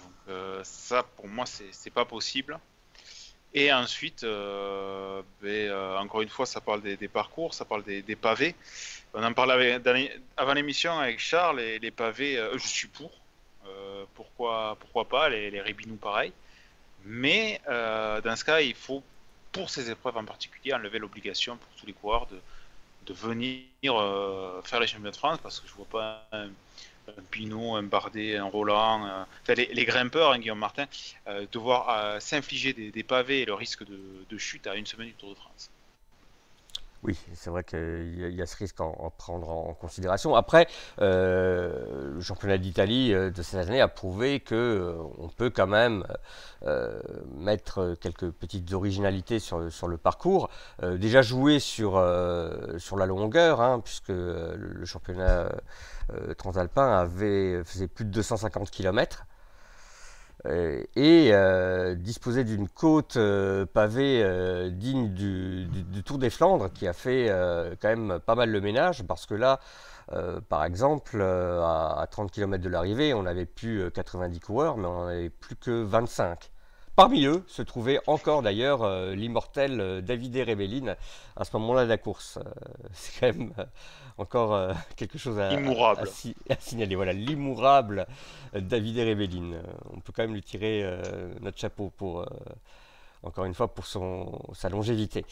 Donc 0.02 0.12
euh, 0.28 0.61
ça, 0.64 1.02
pour 1.02 1.28
moi, 1.28 1.44
c'est 1.46 1.91
pas 1.91 2.05
possible. 2.05 2.58
Et 3.53 3.72
ensuite, 3.72 4.22
euh, 4.22 5.22
ben, 5.43 5.48
euh, 5.48 5.98
encore 5.98 6.22
une 6.22 6.29
fois, 6.29 6.46
ça 6.46 6.60
parle 6.60 6.82
des, 6.82 7.08
parcours, 7.08 7.53
ça 7.53 7.65
parle 7.65 7.82
des, 7.82 8.17
pavés. 8.17 8.55
On 9.12 9.24
en 9.24 9.32
parlait 9.32 9.81
avant 10.36 10.55
l'émission 10.55 10.98
avec 10.98 11.19
Charles, 11.19 11.60
les 11.60 11.91
pavés, 11.91 12.41
je 12.55 12.67
suis 12.67 12.89
pour. 12.89 13.10
pourquoi, 14.15 14.77
pourquoi 14.79 15.08
pas, 15.08 15.29
les, 15.29 15.50
les 15.50 15.60
Ribinous 15.60 15.96
pareil. 15.96 16.32
Mais 17.05 17.60
dans 17.67 18.36
ce 18.36 18.44
cas, 18.44 18.60
il 18.60 18.74
faut, 18.74 19.03
pour 19.50 19.69
ces 19.69 19.91
épreuves 19.91 20.17
en 20.17 20.24
particulier, 20.24 20.72
enlever 20.72 21.00
l'obligation 21.00 21.56
pour 21.56 21.72
tous 21.77 21.86
les 21.86 21.93
coureurs 21.93 22.29
de, 22.29 22.41
venir 23.12 23.65
faire 24.62 24.79
les 24.79 24.86
championnats 24.86 25.10
de 25.10 25.17
France, 25.17 25.39
parce 25.43 25.58
que 25.58 25.67
je 25.67 25.74
vois 25.74 25.86
pas 25.86 26.29
Pinot, 27.30 27.76
un 27.76 27.82
Bardet, 27.82 28.36
un 28.36 28.44
Roland, 28.44 29.06
euh, 29.06 29.54
les, 29.54 29.84
grimpeurs, 29.84 30.32
hein, 30.32 30.38
Guillaume 30.38 30.58
Martin, 30.58 30.86
euh, 31.26 31.46
devoir 31.52 31.88
euh, 31.88 32.20
s'infliger 32.20 32.72
des, 32.72 33.02
pavés 33.02 33.42
et 33.42 33.44
le 33.44 33.54
risque 33.54 33.84
de, 33.84 34.38
chute 34.38 34.66
à 34.66 34.76
une 34.76 34.86
semaine 34.86 35.08
du 35.08 35.14
Tour 35.14 35.30
de 35.30 35.34
France. 35.34 35.70
Oui, 37.02 37.19
c'est 37.32 37.48
vrai 37.48 37.64
qu'il 37.64 38.34
y, 38.34 38.42
a 38.42 38.46
ce 38.46 38.56
risque 38.56 38.78
à 38.78 38.84
en 38.84 39.10
prendre 39.10 39.48
en 39.48 39.72
considération. 39.72 40.34
Après, 40.34 40.66
euh, 41.00 42.12
le 42.12 42.20
championnat 42.20 42.58
d'Italie 42.58 43.14
euh, 43.14 43.30
de 43.30 43.40
cette 43.40 43.69
année 43.69 43.80
a 43.80 43.88
prouvé 43.88 44.40
que 44.40 44.54
euh, 44.54 45.28
peut 45.38 45.48
quand 45.48 45.66
même 45.66 46.04
mettre 47.38 47.96
quelques 48.00 48.30
petites 48.30 48.74
originalités 48.74 49.38
sur, 49.38 49.58
le 49.58 49.96
parcours. 49.96 50.50
déjà 50.82 51.22
sur, 51.22 51.58
sur 52.78 52.96
la 52.98 53.06
longueur, 53.06 53.62
hein, 53.62 53.80
puisque 53.80 54.10
le 54.10 54.84
championnat 54.84 55.50
transalpin 56.36 56.98
avait, 56.98 57.64
faisait 57.64 57.88
plus 57.88 58.04
de 58.04 58.10
250 58.10 58.70
km. 58.70 59.24
Euh, 60.47 60.82
et 60.97 61.31
euh, 61.32 61.94
disposer 61.94 62.44
d'une 62.44 62.67
côte 62.67 63.17
euh, 63.17 63.67
pavée 63.67 64.25
digne 64.70 65.13
du, 65.13 65.69
Tour 66.05 66.19
des 66.19 66.31
Flandres 66.31 66.73
qui 66.73 66.89
a 66.89 66.93
fait 66.93 67.29
quand 67.81 67.89
même 67.89 68.19
pas 68.25 68.35
mal 68.35 68.51
le 68.51 68.61
ménage 68.61 69.03
parce 69.05 69.27
que 69.27 69.35
là, 69.35 69.61
par 70.49 70.65
exemple, 70.65 71.20
à, 71.23 72.06
30 72.11 72.31
km 72.32 72.63
de 72.63 72.69
l'arrivée, 72.69 73.15
on 73.15 73.23
n'avait 73.23 73.47
plus 73.47 73.91
90 73.93 74.41
coureurs, 74.41 74.77
mais 74.77 74.87
on 74.87 75.06
n'avait 75.06 75.31
plus 75.31 75.56
que 75.56 75.82
25. 75.82 76.51
Parmi 77.00 77.24
eux 77.24 77.42
se 77.46 77.62
trouvait 77.62 77.98
encore 78.06 78.42
d'ailleurs 78.42 78.82
euh, 78.82 79.14
l'immortel 79.14 79.80
euh, 79.80 80.00
David 80.02 80.36
Rebellin 80.36 80.96
à 81.34 81.46
ce 81.46 81.56
moment-là 81.56 81.84
de 81.84 81.88
la 81.88 81.96
course. 81.96 82.36
Euh, 82.36 82.42
c'est 82.92 83.19
quand 83.19 83.26
même 83.38 83.54
encore 84.19 84.74
quelque 84.96 85.16
chose 85.16 85.40
à, 85.40 85.48
signaler. 86.58 86.96
Voilà, 86.96 87.14
l'immourable 87.14 88.06
David 88.52 88.98
Rebellin. 88.98 89.62
on 89.94 90.00
peut 90.00 90.12
quand 90.14 90.24
même 90.24 90.34
lui 90.34 90.42
tirer 90.42 90.84
notre 91.40 91.56
chapeau 91.56 91.90
pour, 91.96 92.26
encore 93.22 93.46
une 93.46 93.54
fois, 93.54 93.69
pour 93.69 93.86
son, 93.86 94.38
sa 94.52 94.69
longévité. 94.69 95.24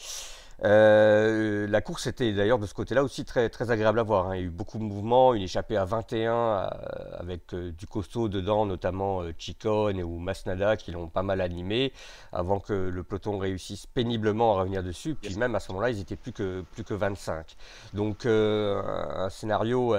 Euh, 0.65 1.67
la 1.67 1.81
course 1.81 2.07
était 2.07 2.33
d'ailleurs 2.33 2.59
de 2.59 2.65
ce 2.65 2.73
côté-là 2.73 3.03
aussi 3.03 3.23
très, 3.23 3.49
très 3.49 3.71
agréable 3.71 3.99
à 3.99 4.03
voir. 4.03 4.27
Hein. 4.27 4.35
Il 4.35 4.39
y 4.39 4.43
a 4.43 4.47
eu 4.47 4.49
beaucoup 4.49 4.77
de 4.77 4.83
mouvements, 4.83 5.33
une 5.33 5.41
échappée 5.41 5.77
à 5.77 5.85
21 5.85 6.33
euh, 6.33 6.69
avec 7.17 7.53
euh, 7.53 7.71
du 7.71 7.87
costaud 7.87 8.27
dedans, 8.27 8.65
notamment 8.65 9.21
Chicone 9.37 10.01
ou 10.03 10.19
Masnada 10.19 10.75
qui 10.75 10.91
l'ont 10.91 11.07
pas 11.07 11.23
mal 11.23 11.41
animé 11.41 11.93
avant 12.33 12.59
que 12.59 12.73
le 12.73 13.03
peloton 13.03 13.37
réussisse 13.37 13.85
péniblement 13.85 14.55
à 14.55 14.61
revenir 14.61 14.83
dessus. 14.83 15.15
Puis 15.15 15.35
même 15.35 15.55
à 15.55 15.59
ce 15.59 15.71
moment-là, 15.71 15.91
ils 15.91 15.99
étaient 15.99 16.17
plus 16.17 16.33
que, 16.33 16.63
plus 16.71 16.83
que 16.83 16.93
25. 16.93 17.55
Donc 17.93 18.25
un 18.25 19.29
scénario 19.29 19.95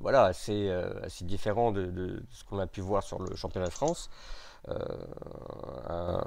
voilà, 0.00 0.24
assez, 0.24 0.70
assez 1.02 1.24
différent 1.24 1.72
de, 1.72 1.86
de 1.86 2.22
ce 2.30 2.44
qu'on 2.44 2.58
a 2.58 2.66
pu 2.66 2.80
voir 2.80 3.02
sur 3.02 3.20
le 3.22 3.34
championnat 3.36 3.66
de 3.66 3.72
France. 3.72 4.10
Euh, 4.70 6.18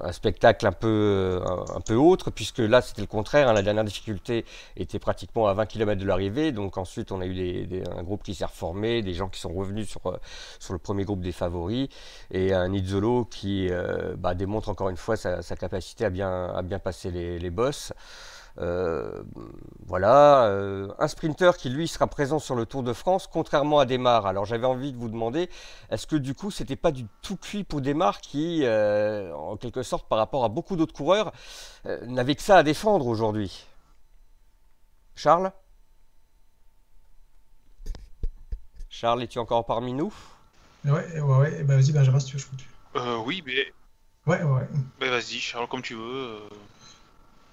un, 0.00 0.12
spectacle 0.12 0.66
un 0.66 0.72
peu, 0.72 1.40
un, 1.44 1.80
peu 1.80 1.94
autre, 1.94 2.30
puisque 2.30 2.58
là 2.58 2.80
c'était 2.80 3.02
le 3.02 3.06
contraire. 3.08 3.48
Hein. 3.48 3.52
la 3.52 3.62
dernière 3.62 3.84
difficulté 3.84 4.44
était 4.76 4.98
pratiquement 4.98 5.48
à 5.48 5.54
20 5.54 5.66
km 5.66 6.00
de 6.00 6.06
l'arrivée, 6.06 6.52
donc 6.52 6.78
ensuite 6.78 7.12
on 7.12 7.20
a 7.20 7.26
eu 7.26 7.82
un 7.94 8.02
groupe 8.02 8.22
qui 8.22 8.34
s'est 8.34 8.44
reformé, 8.44 9.02
des 9.02 9.14
gens 9.14 9.28
qui 9.28 9.40
sont 9.40 9.52
revenus 9.52 9.88
sur, 9.88 10.06
euh, 10.06 10.16
sur 10.60 10.72
le 10.72 10.78
premier 10.78 11.04
groupe 11.04 11.20
des 11.20 11.32
favoris, 11.32 11.88
et 12.30 12.54
un 12.54 12.72
Izzolo 12.72 13.24
qui 13.24 13.68
euh, 13.70 14.14
bah, 14.16 14.34
démontre 14.34 14.68
encore 14.68 14.88
une 14.88 14.96
fois 14.96 15.16
sa, 15.16 15.42
capacité 15.56 16.04
à 16.04 16.10
bien, 16.10 16.46
à 16.46 16.62
bien 16.62 16.78
passer 16.78 17.10
les, 17.10 17.38
les 17.38 17.50
bosses. 17.50 17.92
Euh, 18.58 19.22
voilà, 19.86 20.46
euh, 20.46 20.88
un 20.98 21.06
sprinter 21.06 21.56
qui 21.56 21.70
lui 21.70 21.86
sera 21.86 22.06
présent 22.06 22.38
sur 22.38 22.56
le 22.56 22.66
Tour 22.66 22.82
de 22.82 22.92
France, 22.92 23.28
contrairement 23.28 23.78
à 23.78 23.86
Desmar. 23.86 24.26
Alors 24.26 24.44
j'avais 24.44 24.66
envie 24.66 24.92
de 24.92 24.98
vous 24.98 25.08
demander, 25.08 25.48
est-ce 25.90 26.06
que 26.06 26.16
du 26.16 26.34
coup 26.34 26.50
c'était 26.50 26.76
pas 26.76 26.90
du 26.90 27.06
tout 27.22 27.36
cuit 27.36 27.62
pour 27.62 27.80
Desmar 27.80 28.20
qui, 28.20 28.64
euh, 28.64 29.32
en 29.34 29.56
quelque 29.56 29.82
sorte, 29.82 30.08
par 30.08 30.18
rapport 30.18 30.44
à 30.44 30.48
beaucoup 30.48 30.76
d'autres 30.76 30.94
coureurs, 30.94 31.32
n'avait 32.06 32.34
que 32.34 32.42
ça 32.42 32.56
à 32.56 32.62
défendre 32.62 33.06
aujourd'hui? 33.06 33.64
Charles? 35.14 35.52
Charles, 38.88 39.22
es-tu 39.22 39.38
encore 39.38 39.64
parmi 39.64 39.92
nous? 39.92 40.12
Ouais, 40.84 41.20
ouais, 41.20 41.20
ouais. 41.20 41.62
Bah, 41.62 41.76
vas-y 41.76 41.92
Benjamin, 41.92 42.18
si 42.18 42.26
tu 42.26 42.36
veux, 42.36 42.42
je. 42.42 42.98
Euh, 42.98 43.18
oui, 43.24 43.42
mais. 43.46 43.72
Ouais, 44.26 44.42
ouais. 44.42 44.68
Bah, 44.98 45.10
vas-y, 45.10 45.38
Charles, 45.38 45.68
comme 45.68 45.82
tu 45.82 45.94
veux. 45.94 46.40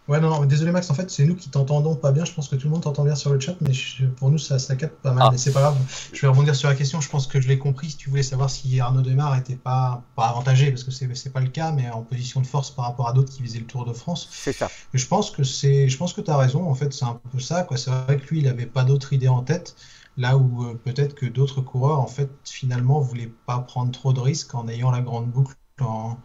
Ouais, 0.07 0.19
non, 0.19 0.29
non, 0.29 0.45
désolé 0.45 0.71
Max, 0.71 0.89
en 0.91 0.93
fait, 0.93 1.09
c'est 1.09 1.25
nous 1.25 1.35
qui 1.35 1.49
t'entendons 1.49 1.95
pas 1.95 2.11
bien. 2.11 2.25
Je 2.25 2.31
pense 2.31 2.47
que 2.47 2.55
tout 2.55 2.67
le 2.67 2.73
monde 2.73 2.83
t'entend 2.83 3.03
bien 3.03 3.15
sur 3.15 3.33
le 3.33 3.39
chat, 3.39 3.55
mais 3.61 3.71
pour 4.17 4.29
nous, 4.29 4.37
ça, 4.37 4.59
ça 4.59 4.75
capte 4.75 5.01
pas 5.01 5.11
mal. 5.11 5.23
Ah. 5.27 5.29
Mais 5.31 5.37
c'est 5.37 5.51
pas 5.51 5.61
grave. 5.61 5.77
Je 6.13 6.21
vais 6.21 6.27
rebondir 6.27 6.55
sur 6.55 6.69
la 6.69 6.75
question. 6.75 7.01
Je 7.01 7.09
pense 7.09 7.25
que 7.25 7.41
je 7.41 7.47
l'ai 7.47 7.57
compris. 7.57 7.89
Si 7.89 7.97
tu 7.97 8.11
voulais 8.11 8.23
savoir 8.23 8.51
si 8.51 8.79
Arnaud 8.79 9.01
Demar 9.01 9.35
était 9.35 9.55
pas, 9.55 10.03
pas 10.15 10.27
avantagé, 10.27 10.69
parce 10.69 10.83
que 10.83 10.91
c'est 10.91 11.33
pas 11.33 11.39
le 11.39 11.47
cas, 11.47 11.71
mais 11.71 11.89
en 11.89 12.01
position 12.01 12.39
de 12.39 12.45
force 12.45 12.69
par 12.69 12.85
rapport 12.85 13.07
à 13.07 13.13
d'autres 13.13 13.33
qui 13.33 13.41
visaient 13.41 13.59
le 13.59 13.65
Tour 13.65 13.85
de 13.85 13.93
France. 13.93 14.29
C'est 14.31 14.53
ça. 14.53 14.69
Je 14.93 15.05
pense 15.07 15.31
que 15.31 15.43
c'est, 15.43 15.89
je 15.89 15.97
pense 15.97 16.13
que 16.13 16.21
tu 16.21 16.29
as 16.29 16.37
raison. 16.37 16.69
En 16.69 16.75
fait, 16.75 16.93
c'est 16.93 17.05
un 17.05 17.19
peu 17.31 17.39
ça. 17.39 17.63
Quoi. 17.63 17.77
C'est 17.77 17.89
vrai 17.89 18.17
que 18.17 18.27
lui, 18.27 18.41
il 18.41 18.47
avait 18.47 18.67
pas 18.67 18.83
d'autre 18.83 19.13
idée 19.13 19.27
en 19.27 19.41
tête. 19.41 19.75
Là 20.17 20.37
où 20.37 20.63
euh, 20.63 20.79
peut-être 20.81 21.15
que 21.15 21.25
d'autres 21.25 21.61
coureurs, 21.61 21.99
en 21.99 22.07
fait, 22.07 22.29
finalement, 22.43 22.99
voulaient 22.99 23.31
pas 23.47 23.57
prendre 23.57 23.91
trop 23.91 24.13
de 24.13 24.19
risques 24.19 24.53
en 24.53 24.67
ayant 24.67 24.91
la 24.91 25.01
grande 25.01 25.29
boucle 25.29 25.55
en 25.81 26.17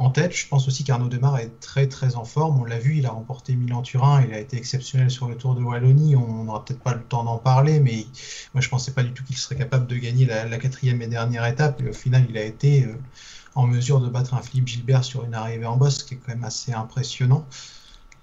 en 0.00 0.10
tête. 0.10 0.34
Je 0.34 0.48
pense 0.48 0.66
aussi 0.66 0.82
qu'Arnaud 0.82 1.08
Demar 1.08 1.38
est 1.38 1.60
très 1.60 1.86
très 1.86 2.16
en 2.16 2.24
forme. 2.24 2.58
On 2.58 2.64
l'a 2.64 2.78
vu, 2.78 2.96
il 2.96 3.06
a 3.06 3.10
remporté 3.10 3.54
Milan-Turin, 3.54 4.24
il 4.26 4.32
a 4.32 4.38
été 4.38 4.56
exceptionnel 4.56 5.10
sur 5.10 5.28
le 5.28 5.36
Tour 5.36 5.54
de 5.54 5.62
Wallonie. 5.62 6.16
On 6.16 6.44
n'aura 6.44 6.64
peut-être 6.64 6.80
pas 6.80 6.94
le 6.94 7.02
temps 7.02 7.22
d'en 7.22 7.36
parler, 7.36 7.80
mais 7.80 8.06
moi 8.54 8.62
je 8.62 8.68
pensais 8.70 8.92
pas 8.92 9.02
du 9.02 9.12
tout 9.12 9.22
qu'il 9.22 9.36
serait 9.36 9.56
capable 9.56 9.86
de 9.86 9.96
gagner 9.96 10.24
la, 10.24 10.58
quatrième 10.58 11.02
et 11.02 11.06
dernière 11.06 11.44
étape. 11.44 11.82
Et 11.82 11.88
au 11.90 11.92
final, 11.92 12.26
il 12.30 12.38
a 12.38 12.42
été 12.42 12.84
euh, 12.84 12.94
en 13.54 13.66
mesure 13.66 14.00
de 14.00 14.08
battre 14.08 14.32
un 14.32 14.40
Philippe 14.40 14.68
Gilbert 14.68 15.04
sur 15.04 15.22
une 15.24 15.34
arrivée 15.34 15.66
en 15.66 15.76
bosse, 15.76 16.02
qui 16.02 16.14
est 16.14 16.16
quand 16.16 16.32
même 16.32 16.44
assez 16.44 16.72
impressionnant. 16.72 17.46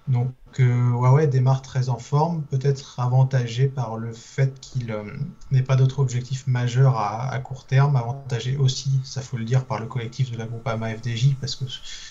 Donc, 0.08 0.34
euh, 0.60 0.92
ouais, 0.92 1.28
démarre 1.28 1.62
très 1.62 1.90
en 1.90 2.00
forme, 2.00 2.44
peut-être 2.44 3.00
avantagé 3.00 3.68
par 3.68 3.98
le 3.98 4.14
fait 4.14 4.58
qu'il 4.62 4.92
euh, 4.92 5.04
n'ait 5.52 5.64
pas 5.64 5.76
d'autres 5.76 6.00
objectifs 6.00 6.48
majeurs 6.48 6.98
à, 6.98 7.38
court 7.40 7.66
terme, 7.66 7.98
avantagé 7.98 8.56
aussi, 8.56 9.02
ça 9.04 9.22
faut 9.22 9.36
le 9.38 9.44
dire, 9.44 9.66
par 9.66 9.80
le 9.80 9.86
collectif 9.86 10.32
de 10.32 10.38
la 10.38 10.46
groupe 10.46 10.66
AMA 10.66 10.96
FDJ, 10.96 11.36
parce 11.42 11.56
que 11.56 11.66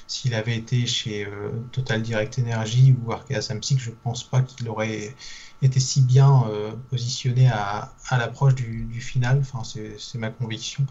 s'il 0.06 0.34
avait 0.34 0.56
été 0.56 0.86
chez 0.86 1.24
euh, 1.24 1.50
Total 1.72 2.02
Direct 2.02 2.38
Energy 2.38 2.94
ou 3.02 3.12
Arkea 3.12 3.40
Samsic, 3.40 3.80
je 3.80 3.90
pense 3.90 4.24
pas 4.24 4.42
qu'il 4.42 4.68
aurait 4.68 5.14
été 5.62 5.80
si 5.80 6.02
bien 6.02 6.44
euh, 6.48 6.72
positionné 6.90 7.48
à, 7.48 7.94
l'approche 8.10 8.54
du, 8.54 8.84
du, 8.84 9.00
final, 9.00 9.38
enfin, 9.40 9.62
c'est 9.64 10.18
ma 10.18 10.30
conviction. 10.30 10.84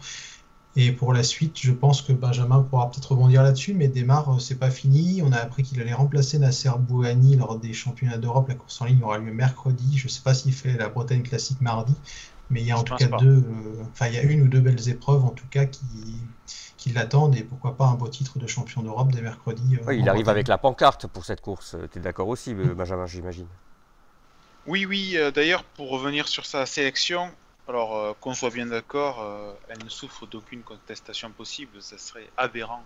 Et 0.78 0.92
pour 0.92 1.14
la 1.14 1.22
suite, 1.22 1.58
je 1.58 1.72
pense 1.72 2.02
que 2.02 2.12
Benjamin 2.12 2.60
pourra 2.60 2.90
peut-être 2.90 3.12
rebondir 3.12 3.42
là-dessus, 3.42 3.72
mais 3.72 3.88
démarre, 3.88 4.34
euh, 4.34 4.38
c'est 4.38 4.58
pas 4.58 4.70
fini. 4.70 5.22
On 5.24 5.32
a 5.32 5.38
appris 5.38 5.62
qu'il 5.62 5.80
allait 5.80 5.94
remplacer 5.94 6.38
Nasser 6.38 6.70
Bouhani 6.78 7.36
lors 7.36 7.58
des 7.58 7.72
championnats 7.72 8.18
d'Europe. 8.18 8.48
La 8.48 8.56
course 8.56 8.82
en 8.82 8.84
ligne 8.84 9.02
aura 9.02 9.16
lieu 9.16 9.32
mercredi. 9.32 9.96
Je 9.96 10.04
ne 10.04 10.10
sais 10.10 10.20
pas 10.20 10.34
s'il 10.34 10.52
fait 10.52 10.76
la 10.76 10.90
Bretagne 10.90 11.22
classique 11.22 11.62
mardi, 11.62 11.94
mais 12.50 12.60
il 12.60 12.66
y 12.66 12.72
a 12.72 12.78
en 12.78 12.82
tout 12.82 12.94
cas 12.94 13.06
deux, 13.06 13.38
euh, 13.38 13.84
enfin 13.90 14.08
il 14.08 14.14
y 14.14 14.18
a 14.18 14.22
une 14.22 14.42
ou 14.42 14.48
deux 14.48 14.60
belles 14.60 14.90
épreuves 14.90 15.24
en 15.24 15.30
tout 15.30 15.46
cas 15.50 15.64
qui, 15.64 15.80
qui 16.76 16.90
l'attendent 16.90 17.34
et 17.36 17.42
pourquoi 17.42 17.74
pas 17.74 17.86
un 17.86 17.94
beau 17.94 18.08
titre 18.08 18.38
de 18.38 18.46
champion 18.46 18.82
d'Europe 18.82 19.10
dès 19.10 19.22
mercredi. 19.22 19.76
Euh, 19.76 19.84
oui, 19.86 20.00
il 20.00 20.08
arrive 20.10 20.28
avec 20.28 20.46
la 20.46 20.58
pancarte 20.58 21.06
pour 21.06 21.24
cette 21.24 21.40
course. 21.40 21.74
Tu 21.90 21.98
es 21.98 22.02
d'accord 22.02 22.28
aussi, 22.28 22.52
Benjamin, 22.52 23.06
j'imagine? 23.06 23.46
Oui, 24.66 24.84
oui. 24.84 25.16
D'ailleurs, 25.34 25.64
pour 25.64 25.88
revenir 25.88 26.28
sur 26.28 26.44
sa 26.44 26.66
sélection, 26.66 27.30
alors, 27.68 27.96
euh, 27.96 28.12
qu'on 28.20 28.34
soit 28.34 28.50
bien 28.50 28.66
d'accord, 28.66 29.20
euh, 29.20 29.52
elle 29.68 29.82
ne 29.82 29.88
souffre 29.88 30.26
d'aucune 30.26 30.62
contestation 30.62 31.30
possible. 31.32 31.82
Ça 31.82 31.98
serait 31.98 32.28
aberrant 32.36 32.84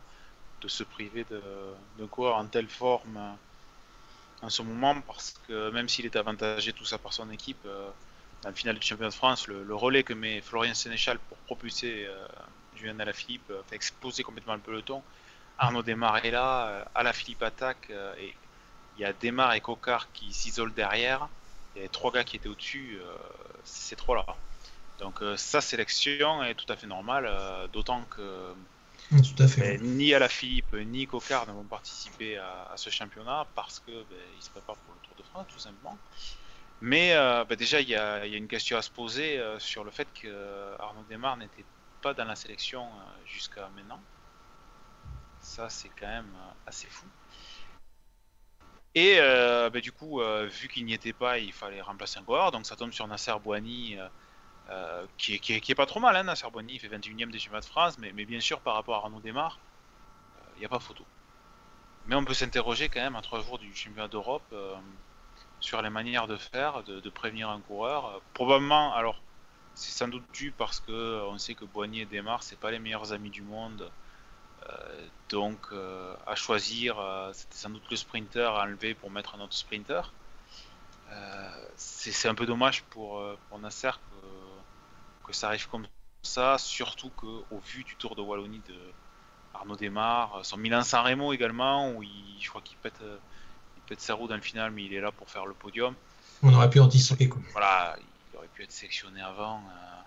de 0.63 0.69
se 0.69 0.85
priver 0.85 1.25
de, 1.31 1.43
de 1.99 2.07
coureur 2.07 2.37
en 2.37 2.47
telle 2.47 2.69
forme 2.69 3.17
euh, 3.17 3.33
en 4.43 4.49
ce 4.49 4.63
moment, 4.63 4.99
parce 5.03 5.35
que 5.47 5.71
même 5.71 5.89
s'il 5.89 6.07
est 6.07 6.17
avantagé 6.17 6.73
tout 6.73 6.87
ça 6.87 6.97
par 6.97 7.13
son 7.13 7.31
équipe, 7.31 7.63
dans 8.43 8.49
le 8.49 8.55
final 8.55 8.79
du 8.79 8.87
championnat 8.87 9.11
de 9.11 9.15
France, 9.15 9.47
le, 9.49 9.75
relais 9.75 10.03
que 10.03 10.15
met 10.15 10.41
Florian 10.41 10.73
Sénéchal 10.73 11.19
pour 11.19 11.37
propulser 11.39 12.09
Julien 12.75 12.99
Alaphilippe 13.01 13.53
fait 13.69 13.77
exploser 13.77 14.23
complètement 14.23 14.55
le 14.55 14.61
peloton. 14.61 15.03
Arnaud 15.59 15.83
Desmar 15.83 16.25
est 16.25 16.31
là, 16.31 16.89
Alaphilippe 16.95 17.43
attaque, 17.43 17.91
et 18.19 18.35
il 18.97 19.03
y 19.03 19.05
a 19.05 19.13
Desmar 19.13 19.53
et 19.53 19.61
Cocard 19.61 20.11
qui 20.15 20.33
s'isolent 20.33 20.73
derrière. 20.73 21.29
Il 21.77 21.87
trois 21.91 22.11
gars 22.11 22.25
qui 22.25 22.37
étaient 22.37 22.49
au-dessus, 22.49 22.99
ces 23.65 23.95
trois-là. 23.95 24.25
Donc 25.01 25.23
euh, 25.23 25.37
sa 25.37 25.61
sélection 25.61 26.45
est 26.45 26.55
tout 26.55 26.71
à 26.71 26.77
fait 26.77 26.87
normale, 26.87 27.27
euh, 27.27 27.67
d'autant 27.69 28.03
que 28.03 28.53
mm, 29.11 29.23
tout 29.23 29.43
à 29.43 29.49
fait. 29.49 29.79
Ben, 29.79 29.97
ni 29.97 30.15
Alaphilippe 30.15 30.75
ni 30.75 31.07
Cocard 31.07 31.47
ne 31.49 31.53
vont 31.53 31.65
participer 31.65 32.37
à, 32.37 32.73
ce 32.77 32.91
championnat 32.91 33.47
parce 33.55 33.81
que 33.81 33.91
ben, 33.91 34.19
se 34.39 34.51
préparent 34.51 34.77
pour 34.77 34.95
le 34.95 35.01
Tour 35.01 35.17
de 35.17 35.23
France 35.23 35.47
tout 35.49 35.59
simplement. 35.59 35.99
Mais 36.83 37.15
euh, 37.15 37.45
ben, 37.45 37.57
déjà 37.57 37.81
il 37.81 37.89
y, 37.89 37.97
a, 37.97 38.27
une 38.27 38.47
question 38.47 38.77
à 38.77 38.83
se 38.83 38.91
poser 38.91 39.43
sur 39.59 39.85
le 39.85 39.91
fait 39.91 40.07
que 40.15 40.77
Arnaud 40.79 41.05
Desmar 41.09 41.37
n'était 41.39 41.65
pas 42.03 42.15
dans 42.15 42.27
la 42.27 42.37
sélection 42.37 42.87
jusqu'à 43.27 43.69
maintenant. 43.75 44.01
Ça 45.41 45.71
c'est 45.71 45.91
quand 45.99 46.09
même 46.09 46.33
assez 46.67 46.89
fou. 46.89 47.07
Et 48.95 49.19
du 49.81 49.93
coup, 49.93 50.21
vu 50.51 50.69
qu'il 50.69 50.85
n'y 50.85 50.93
était 50.93 51.15
pas, 51.15 51.39
il 51.39 51.53
fallait 51.53 51.81
remplacer 51.81 52.19
un 52.19 52.23
coureur. 52.23 52.51
Donc 52.51 52.67
ça 52.67 52.77
tombe 52.77 52.93
sur 52.93 53.07
Nasser 53.07 53.33
Bouani, 53.43 53.97
euh, 54.71 55.05
qui, 55.19 55.35
est, 55.35 55.75
pas 55.75 55.87
trop 55.87 55.99
mal, 55.99 56.15
hein, 56.15 56.23
Nasser 56.23 56.47
il 56.69 56.79
fait 56.79 56.89
21ème 56.89 57.31
des 57.31 57.39
championnats 57.39 57.61
de 57.61 57.65
France, 57.65 57.99
mais, 57.99 58.13
bien 58.13 58.41
sûr, 58.41 58.61
par 58.61 58.75
rapport 58.75 58.97
à 58.97 58.99
Arnaud 58.99 59.21
Desmar, 59.21 59.59
il 60.37 60.59
euh, 60.59 60.61
n'y 60.61 60.65
a 60.65 60.69
pas 60.69 60.79
photo. 60.79 61.05
Mais 62.07 62.15
on 62.15 62.25
peut 62.25 62.35
s'interroger 62.35 62.89
quand 62.89 63.01
même 63.01 63.17
à 63.17 63.23
trois 63.23 63.41
jours 63.43 63.59
du 63.59 63.75
championnat 63.75 64.07
d'Europe 64.07 64.45
euh, 64.53 64.77
sur 65.59 65.83
les 65.83 65.91
manières 65.91 66.29
de 66.29 66.37
faire, 66.37 66.85
de, 66.85 67.11
prévenir 67.11 67.51
un 67.51 67.61
coureur. 67.61 68.21
probablement, 68.33 68.95
alors, 68.95 69.21
c'est 69.75 69.93
sans 69.93 70.09
doute 70.09 70.25
dû 70.33 70.53
parce 70.53 70.79
que 70.81 71.23
on 71.29 71.39
sait 71.39 71.55
que 71.55 71.65
Boigny 71.65 72.03
et 72.03 72.07
Desmar, 72.07 72.43
c'est 72.43 72.59
pas 72.59 72.71
les 72.71 72.79
meilleurs 72.79 73.13
amis 73.13 73.31
du 73.31 73.43
monde. 73.43 73.91
donc, 75.31 75.69
à 76.27 76.35
choisir, 76.37 76.97
c'était 77.33 77.57
sans 77.57 77.71
doute 77.71 77.91
le 77.91 77.97
sprinter 77.97 78.57
à 78.57 78.63
enlever 78.63 78.95
pour 78.95 79.11
mettre 79.11 79.35
un 79.35 79.41
autre 79.41 79.55
sprinter. 79.55 80.13
c'est 81.77 82.29
un 82.29 82.35
peu 82.35 82.47
dommage 82.47 82.83
pour, 82.85 83.23
pour 83.49 83.59
Nasser 83.59 83.91
ça 85.33 85.49
arrive 85.49 85.69
comme 85.69 85.87
ça, 86.23 86.59
surtout 86.59 87.11
que 87.11 87.27
au 87.27 87.59
vu 87.65 87.85
du 87.85 87.97
Tour 87.97 88.15
de 88.15 88.21
Wallonie 88.23 88.63
de 88.69 88.77
Arnaud 89.55 89.77
Desmar, 89.77 90.41
son 90.43 90.57
Milan-San 90.57 91.05
Remo 91.05 91.33
également, 91.33 91.93
où 91.93 92.03
il, 92.03 92.37
je 92.41 92.49
crois 92.49 92.63
qu'il 92.63 92.77
pète, 92.79 93.01
euh, 93.03 93.19
il 93.77 93.83
pète 93.83 94.01
sa 94.01 94.15
roue 94.15 94.29
dans 94.29 94.37
le 94.37 94.41
final, 94.41 94.71
mais 94.71 94.85
il 94.85 94.95
est 94.95 95.01
là 95.01 95.13
pour 95.13 95.29
faire 95.29 95.47
le 95.47 95.55
podium. 95.55 95.95
On 96.43 96.53
aurait 96.55 96.71
pu 96.71 96.81
anticiper 96.81 97.29
quoi. 97.29 97.41
Voilà, 97.53 97.97
il 98.33 98.37
aurait 98.39 98.49
pu 98.49 98.63
être 98.63 98.73
sélectionné 98.73 99.21
avant. 99.21 99.59
Euh, 99.59 100.01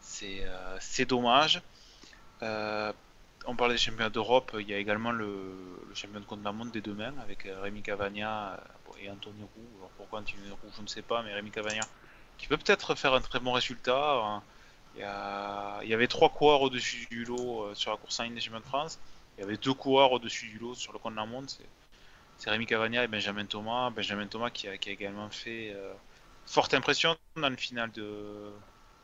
c'est, 0.00 0.44
euh, 0.44 0.76
c'est 0.80 1.06
dommage. 1.06 1.62
on 2.42 3.56
parlait 3.56 3.74
des 3.74 3.80
championnats 3.80 4.10
d'Europe, 4.10 4.56
il 4.60 4.68
y 4.68 4.74
a 4.74 4.78
également 4.78 5.12
le, 5.12 5.80
le 5.88 5.94
champion 5.94 6.20
de 6.20 6.24
contre 6.24 6.44
la 6.44 6.52
monde 6.52 6.70
des 6.70 6.80
deux 6.80 6.94
mains 6.94 7.14
avec 7.22 7.48
Rémi 7.62 7.82
Cavagna 7.82 8.60
et 9.00 9.10
Anthony 9.10 9.42
Roux. 9.42 9.88
pourquoi 9.96 10.20
Anthony 10.20 10.50
Roux, 10.50 10.70
je 10.76 10.82
ne 10.82 10.86
sais 10.86 11.02
pas, 11.02 11.22
mais 11.22 11.32
Rémi 11.32 11.50
Cavagna 11.50 11.82
qui 12.40 12.46
peut 12.46 12.56
peut-être 12.56 12.94
faire 12.94 13.12
un 13.12 13.20
très 13.20 13.38
bon 13.38 13.52
résultat. 13.52 14.14
Hein. 14.14 14.42
Il 14.96 15.88
y, 15.88 15.94
avait 15.94 16.08
trois 16.08 16.30
coureurs 16.30 16.62
au-dessus 16.62 17.06
du 17.10 17.24
lot 17.24 17.64
euh, 17.64 17.74
sur 17.74 17.90
la 17.90 17.96
course 17.98 18.18
en 18.18 18.24
ligne 18.24 18.34
des 18.34 18.40
chemins 18.40 18.60
de 18.60 18.64
France. 18.64 18.98
Il 19.36 19.42
y 19.42 19.44
avait 19.44 19.58
deux 19.58 19.74
coureurs 19.74 20.10
au-dessus 20.12 20.48
du 20.48 20.58
lot 20.58 20.74
sur 20.74 20.92
le 20.92 20.98
compte 20.98 21.12
de 21.12 21.18
la 21.18 21.26
monde. 21.26 21.50
c'est 22.38 22.50
Rémi 22.50 22.66
Cavagna 22.66 23.04
et 23.04 23.08
Benjamin 23.08 23.44
Thomas. 23.44 23.90
Benjamin 23.90 24.26
Thomas 24.26 24.50
qui 24.50 24.68
a, 24.68 24.74
également 24.74 25.28
fait 25.30 25.76
forte 26.46 26.74
impression 26.74 27.16
dans 27.36 27.50
le 27.50 27.56
final 27.56 27.90
de 27.92 28.50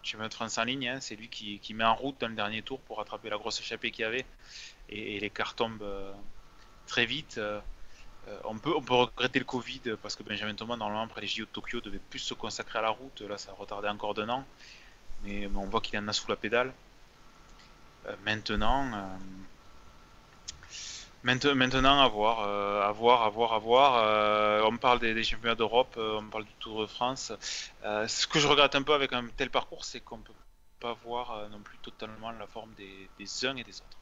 Championnat 0.03 0.29
de 0.29 0.35
France 0.35 0.59
en 0.59 0.65
ligne. 0.65 0.89
Hein. 0.89 1.01
C'est 1.01 1.17
lui 1.17 1.29
qui, 1.29 1.75
met 1.75 1.85
en 1.85 1.95
route 1.95 2.17
dans 2.21 2.29
le 2.29 2.35
dernier 2.35 2.63
tour 2.63 2.81
pour 2.81 2.97
rattraper 2.99 3.29
la 3.29 3.37
grosse 3.37 3.61
échappée 3.61 3.91
qu'il 3.91 4.03
y 4.03 4.07
avait. 4.07 4.25
Et, 4.89 5.21
les 5.21 5.31
cartes 5.31 5.59
tombent 5.59 5.87
très 6.87 7.07
vite. 7.07 7.39
On, 8.45 8.59
peut, 8.59 8.75
on 8.75 8.83
peut 8.83 8.95
regretter 8.95 9.39
le 9.39 9.45
Covid 9.45 9.83
parce 10.03 10.17
que 10.17 10.23
Benjamin 10.23 10.55
Thomas, 10.55 10.77
normalement, 10.77 11.05
après 11.05 11.21
les 11.21 11.27
JO 11.27 11.45
de 11.45 11.51
Tokyo, 11.51 11.81
devait 11.81 12.01
plus 12.11 12.19
se 12.19 12.35
consacrer 12.35 12.79
à 12.79 12.83
la 12.83 12.91
route. 12.91 13.21
Là, 13.23 13.39
ça 13.39 13.53
a 13.53 13.55
retardé 13.55 13.89
encore 13.89 14.15
d'un 14.15 14.29
an. 14.29 14.45
Mais, 15.25 15.49
on 15.55 15.67
voit 15.67 15.81
qu'il 15.81 15.99
en 15.99 16.09
a 16.09 16.13
sous 16.13 16.29
la 16.29 16.37
pédale. 16.37 16.73
maintenant, 18.25 19.09
Maintenant, 21.27 22.01
à 22.01 22.07
voir, 22.07 22.45
euh, 22.47 22.83
à 22.83 22.93
voir, 22.93 23.23
à 23.25 23.29
voir, 23.31 23.53
à 23.53 23.59
voir. 23.59 23.97
Euh, 23.97 24.63
on 24.65 24.77
parle 24.77 25.01
des, 25.01 25.25
championnats 25.25 25.57
d'Europe, 25.57 25.93
euh, 25.97 26.21
on 26.21 26.31
parle 26.31 26.45
du 26.45 26.53
Tour 26.61 26.83
de 26.83 26.87
France. 26.87 27.33
ce 27.83 28.27
que 28.29 28.39
je 28.39 28.47
regrette 28.47 28.77
un 28.77 28.83
peu 28.83 28.95
avec 28.95 29.13
un 29.13 29.27
tel 29.37 29.51
parcours, 29.51 29.85
c'est 29.85 29.99
qu'on 29.99 30.19
peut 30.19 30.33
pas 30.79 30.93
voir 31.05 31.49
non 31.51 31.59
plus 31.59 31.79
totalement 31.79 32.31
la 32.31 32.47
forme 32.47 32.73
des 32.75 33.47
uns 33.47 33.57
et 33.57 33.65
des 33.65 33.81
autres. 33.81 33.99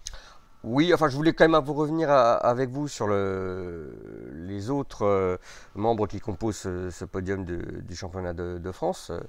Oui, 0.66 0.94
enfin, 0.94 1.08
je 1.10 1.16
voulais 1.16 1.34
quand 1.34 1.46
même 1.46 1.62
vous 1.62 1.74
revenir 1.74 2.10
avec 2.10 2.70
vous 2.70 2.88
sur 2.88 3.06
les 3.06 4.70
autres 4.70 5.02
euh, 5.04 5.36
membres 5.74 6.06
qui 6.06 6.20
composent 6.20 6.56
ce, 6.90 7.04
podium 7.04 7.44
du 7.44 7.94
championnat 7.94 8.32
de, 8.32 8.72
France, 8.72 9.10
euh, 9.10 9.20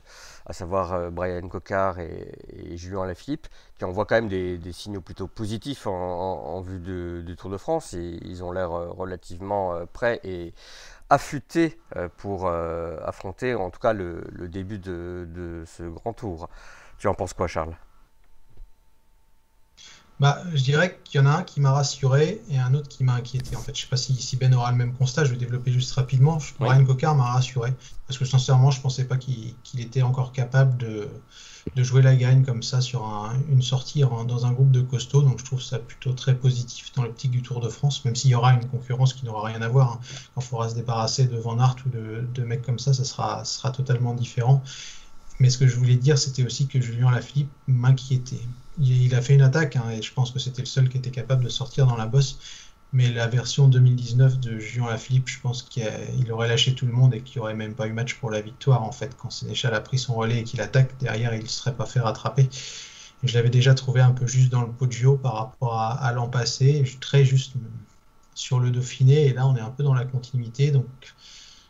à 0.45 0.53
savoir 0.53 0.93
euh, 0.93 1.09
Brian 1.09 1.45
Cocard 1.49 1.99
et, 1.99 2.77
Julien 2.77 3.05
Lafilippe, 3.05 3.47
qui 3.77 3.83
envoient 3.83 4.05
quand 4.05 4.15
même 4.15 4.29
des, 4.29 4.71
signaux 4.71 5.01
plutôt 5.01 5.27
positifs 5.27 5.87
en, 5.87 6.61
vue 6.61 6.79
du 6.79 7.35
Tour 7.35 7.49
de 7.51 7.57
France. 7.57 7.93
Et 7.93 8.17
ils 8.23 8.41
ont 8.41 8.53
l'air 8.53 8.71
relativement 8.71 9.85
prêts 9.91 10.21
et 10.23 10.53
affûtés 11.09 11.77
pour 12.15 12.47
affronter, 12.47 13.55
en 13.55 13.69
tout 13.71 13.79
cas, 13.81 13.91
le, 13.91 14.23
début 14.47 14.79
de 14.79 15.63
ce 15.65 15.83
grand 15.83 16.13
tour. 16.13 16.47
Tu 16.97 17.09
en 17.09 17.13
penses 17.13 17.33
quoi, 17.33 17.47
Charles? 17.47 17.75
Bah, 20.21 20.41
je 20.53 20.63
dirais 20.63 20.97
qu'il 21.03 21.19
y 21.19 21.23
en 21.23 21.27
a 21.27 21.31
un 21.31 21.43
qui 21.43 21.59
m'a 21.59 21.71
rassuré 21.71 22.41
et 22.49 22.57
un 22.57 22.73
autre 22.73 22.87
qui 22.87 23.03
m'a 23.03 23.15
inquiété. 23.15 23.55
En 23.57 23.59
fait, 23.59 23.75
je 23.75 23.81
sais 23.81 23.87
pas 23.87 23.97
si, 23.97 24.37
Ben 24.37 24.53
aura 24.53 24.71
le 24.71 24.77
même 24.77 24.93
constat. 24.93 25.25
Je 25.25 25.31
vais 25.31 25.37
développer 25.37 25.73
juste 25.73 25.91
rapidement. 25.93 26.37
Brian 26.57 26.85
Cocard 26.85 27.15
m'a 27.15 27.33
rassuré 27.33 27.73
parce 28.07 28.17
que 28.17 28.23
sincèrement, 28.23 28.71
je 28.71 28.79
pensais 28.79 29.03
pas 29.03 29.17
qu'il 29.17 29.55
était 29.77 30.03
encore 30.03 30.31
capable 30.31 30.77
de, 30.77 31.09
jouer 31.75 32.01
la 32.01 32.15
gagne 32.15 32.45
comme 32.45 32.63
ça 32.63 32.79
sur 32.79 33.03
une 33.49 33.61
sortie 33.61 34.01
dans 34.01 34.45
un 34.45 34.53
groupe 34.53 34.71
de 34.71 34.79
costauds. 34.79 35.21
Donc, 35.21 35.39
je 35.39 35.43
trouve 35.43 35.61
ça 35.61 35.79
plutôt 35.79 36.13
très 36.13 36.35
positif 36.35 36.93
dans 36.93 37.03
l'optique 37.03 37.31
du 37.31 37.41
Tour 37.41 37.59
de 37.59 37.67
France, 37.67 38.05
même 38.05 38.15
s'il 38.15 38.31
y 38.31 38.35
aura 38.35 38.53
une 38.53 38.65
concurrence 38.67 39.13
qui 39.13 39.25
n'aura 39.25 39.47
rien 39.47 39.61
à 39.61 39.67
voir. 39.67 39.93
Hein. 39.93 39.99
Quand 40.33 40.41
il 40.41 40.47
faudra 40.47 40.69
se 40.69 40.75
débarrasser 40.75 41.25
de 41.25 41.37
Van 41.37 41.59
Aert 41.59 41.75
ou 41.85 41.89
de, 41.89 42.43
mecs 42.43 42.61
comme 42.61 42.79
ça, 42.79 42.93
ça 42.93 43.03
sera, 43.03 43.43
sera 43.43 43.71
totalement 43.71 44.13
différent. 44.13 44.63
Mais 45.41 45.49
ce 45.49 45.57
que 45.57 45.67
je 45.67 45.75
voulais 45.75 45.97
dire, 45.97 46.17
c'était 46.17 46.45
aussi 46.45 46.67
que 46.67 46.79
Julien 46.79 47.11
Lafilippe 47.11 47.51
m'inquiétait 47.67 48.39
il, 48.79 49.15
a 49.15 49.21
fait 49.21 49.33
une 49.33 49.41
attaque 49.41 49.75
hein, 49.75 49.89
et 49.91 50.01
je 50.01 50.13
pense 50.13 50.31
que 50.31 50.39
c'était 50.39 50.61
le 50.61 50.67
seul 50.67 50.89
qui 50.89 50.97
était 50.97 51.11
capable 51.11 51.43
de 51.43 51.49
sortir 51.49 51.87
dans 51.87 51.97
la 51.97 52.05
bosse. 52.05 52.39
Mais 52.93 53.11
la 53.11 53.27
version 53.27 53.67
2019 53.67 54.39
de 54.39 54.57
Julien 54.57 54.87
Lafilippe, 54.87 55.27
je 55.27 55.39
pense 55.41 55.63
qu'il 55.63 56.31
aurait 56.31 56.47
lâché 56.47 56.75
tout 56.75 56.85
le 56.85 56.93
monde 56.93 57.13
et 57.13 57.21
qu'il 57.21 57.39
n'y 57.39 57.43
aurait 57.43 57.53
même 57.53 57.75
pas 57.75 57.87
eu 57.87 57.91
match 57.91 58.15
pour 58.15 58.31
la 58.31 58.39
victoire. 58.39 58.83
En 58.83 58.91
fait, 58.91 59.17
quand 59.17 59.29
Sénéchal 59.29 59.73
a 59.73 59.81
pris 59.81 59.97
son 59.99 60.13
relais 60.15 60.39
et 60.39 60.43
qu'il 60.43 60.61
attaque, 60.61 60.97
derrière, 60.99 61.33
il 61.33 61.43
ne 61.43 61.47
serait 61.47 61.75
pas 61.75 61.85
fait 61.85 61.99
rattraper. 61.99 62.47
je 63.23 63.33
l'avais 63.33 63.49
déjà 63.49 63.73
trouvé 63.73 64.01
un 64.01 64.11
peu 64.11 64.27
juste 64.27 64.49
dans 64.49 64.61
le 64.61 64.71
Poggio 64.71 65.17
par 65.17 65.33
rapport 65.35 65.77
à, 65.77 66.11
l'an 66.13 66.29
passé, 66.29 66.85
très 67.01 67.25
juste 67.25 67.53
sur 68.33 68.59
le 68.59 68.71
Dauphiné. 68.71 69.25
Et 69.25 69.33
là, 69.33 69.45
on 69.47 69.55
est 69.57 69.61
un 69.61 69.71
peu 69.71 69.83
dans 69.83 69.93
la 69.93 70.05
continuité. 70.05 70.71
Donc, 70.71 70.85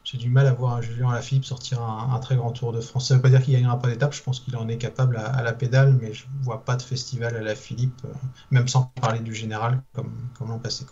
j'ai 0.06 0.20
du 0.20 0.30
mal 0.30 0.46
à 0.46 0.54
voir 0.54 0.74
un 0.74 0.82
Julien 0.82 1.10
Alaphilippe 1.10 1.46
sortir 1.46 1.82
un, 1.82 2.20
très 2.20 2.36
grand 2.36 2.52
Tour 2.52 2.72
de 2.72 2.80
France. 2.80 3.08
Ça 3.08 3.15
ne 3.15 3.20
veut 3.20 3.24
pas 3.24 3.30
dire 3.30 3.41
qu'il 3.41 3.54
gagnera 3.56 3.80
pas 3.80 3.88
d'étape, 3.88 4.13
je 4.13 4.22
pense 4.22 4.39
qu'il 4.39 4.56
en 4.56 4.68
est 4.70 4.78
capable 4.78 5.18
à, 5.18 5.41
la 5.41 5.52
pédale, 5.52 5.98
mais 6.00 6.13
je 6.13 6.26
ne 6.38 6.44
vois 6.44 6.63
pas 6.63 6.76
de 6.76 6.84
festival 6.84 7.36
à 7.36 7.41
la 7.41 7.56
Philippe, 7.56 8.02
euh, 8.06 8.13
même 8.52 8.68
sans 8.68 8.84
parler 9.02 9.20
du 9.20 9.34
général 9.34 9.82
comme, 9.94 10.15
comme 10.38 10.50
l'an 10.50 10.60
passé. 10.60 10.86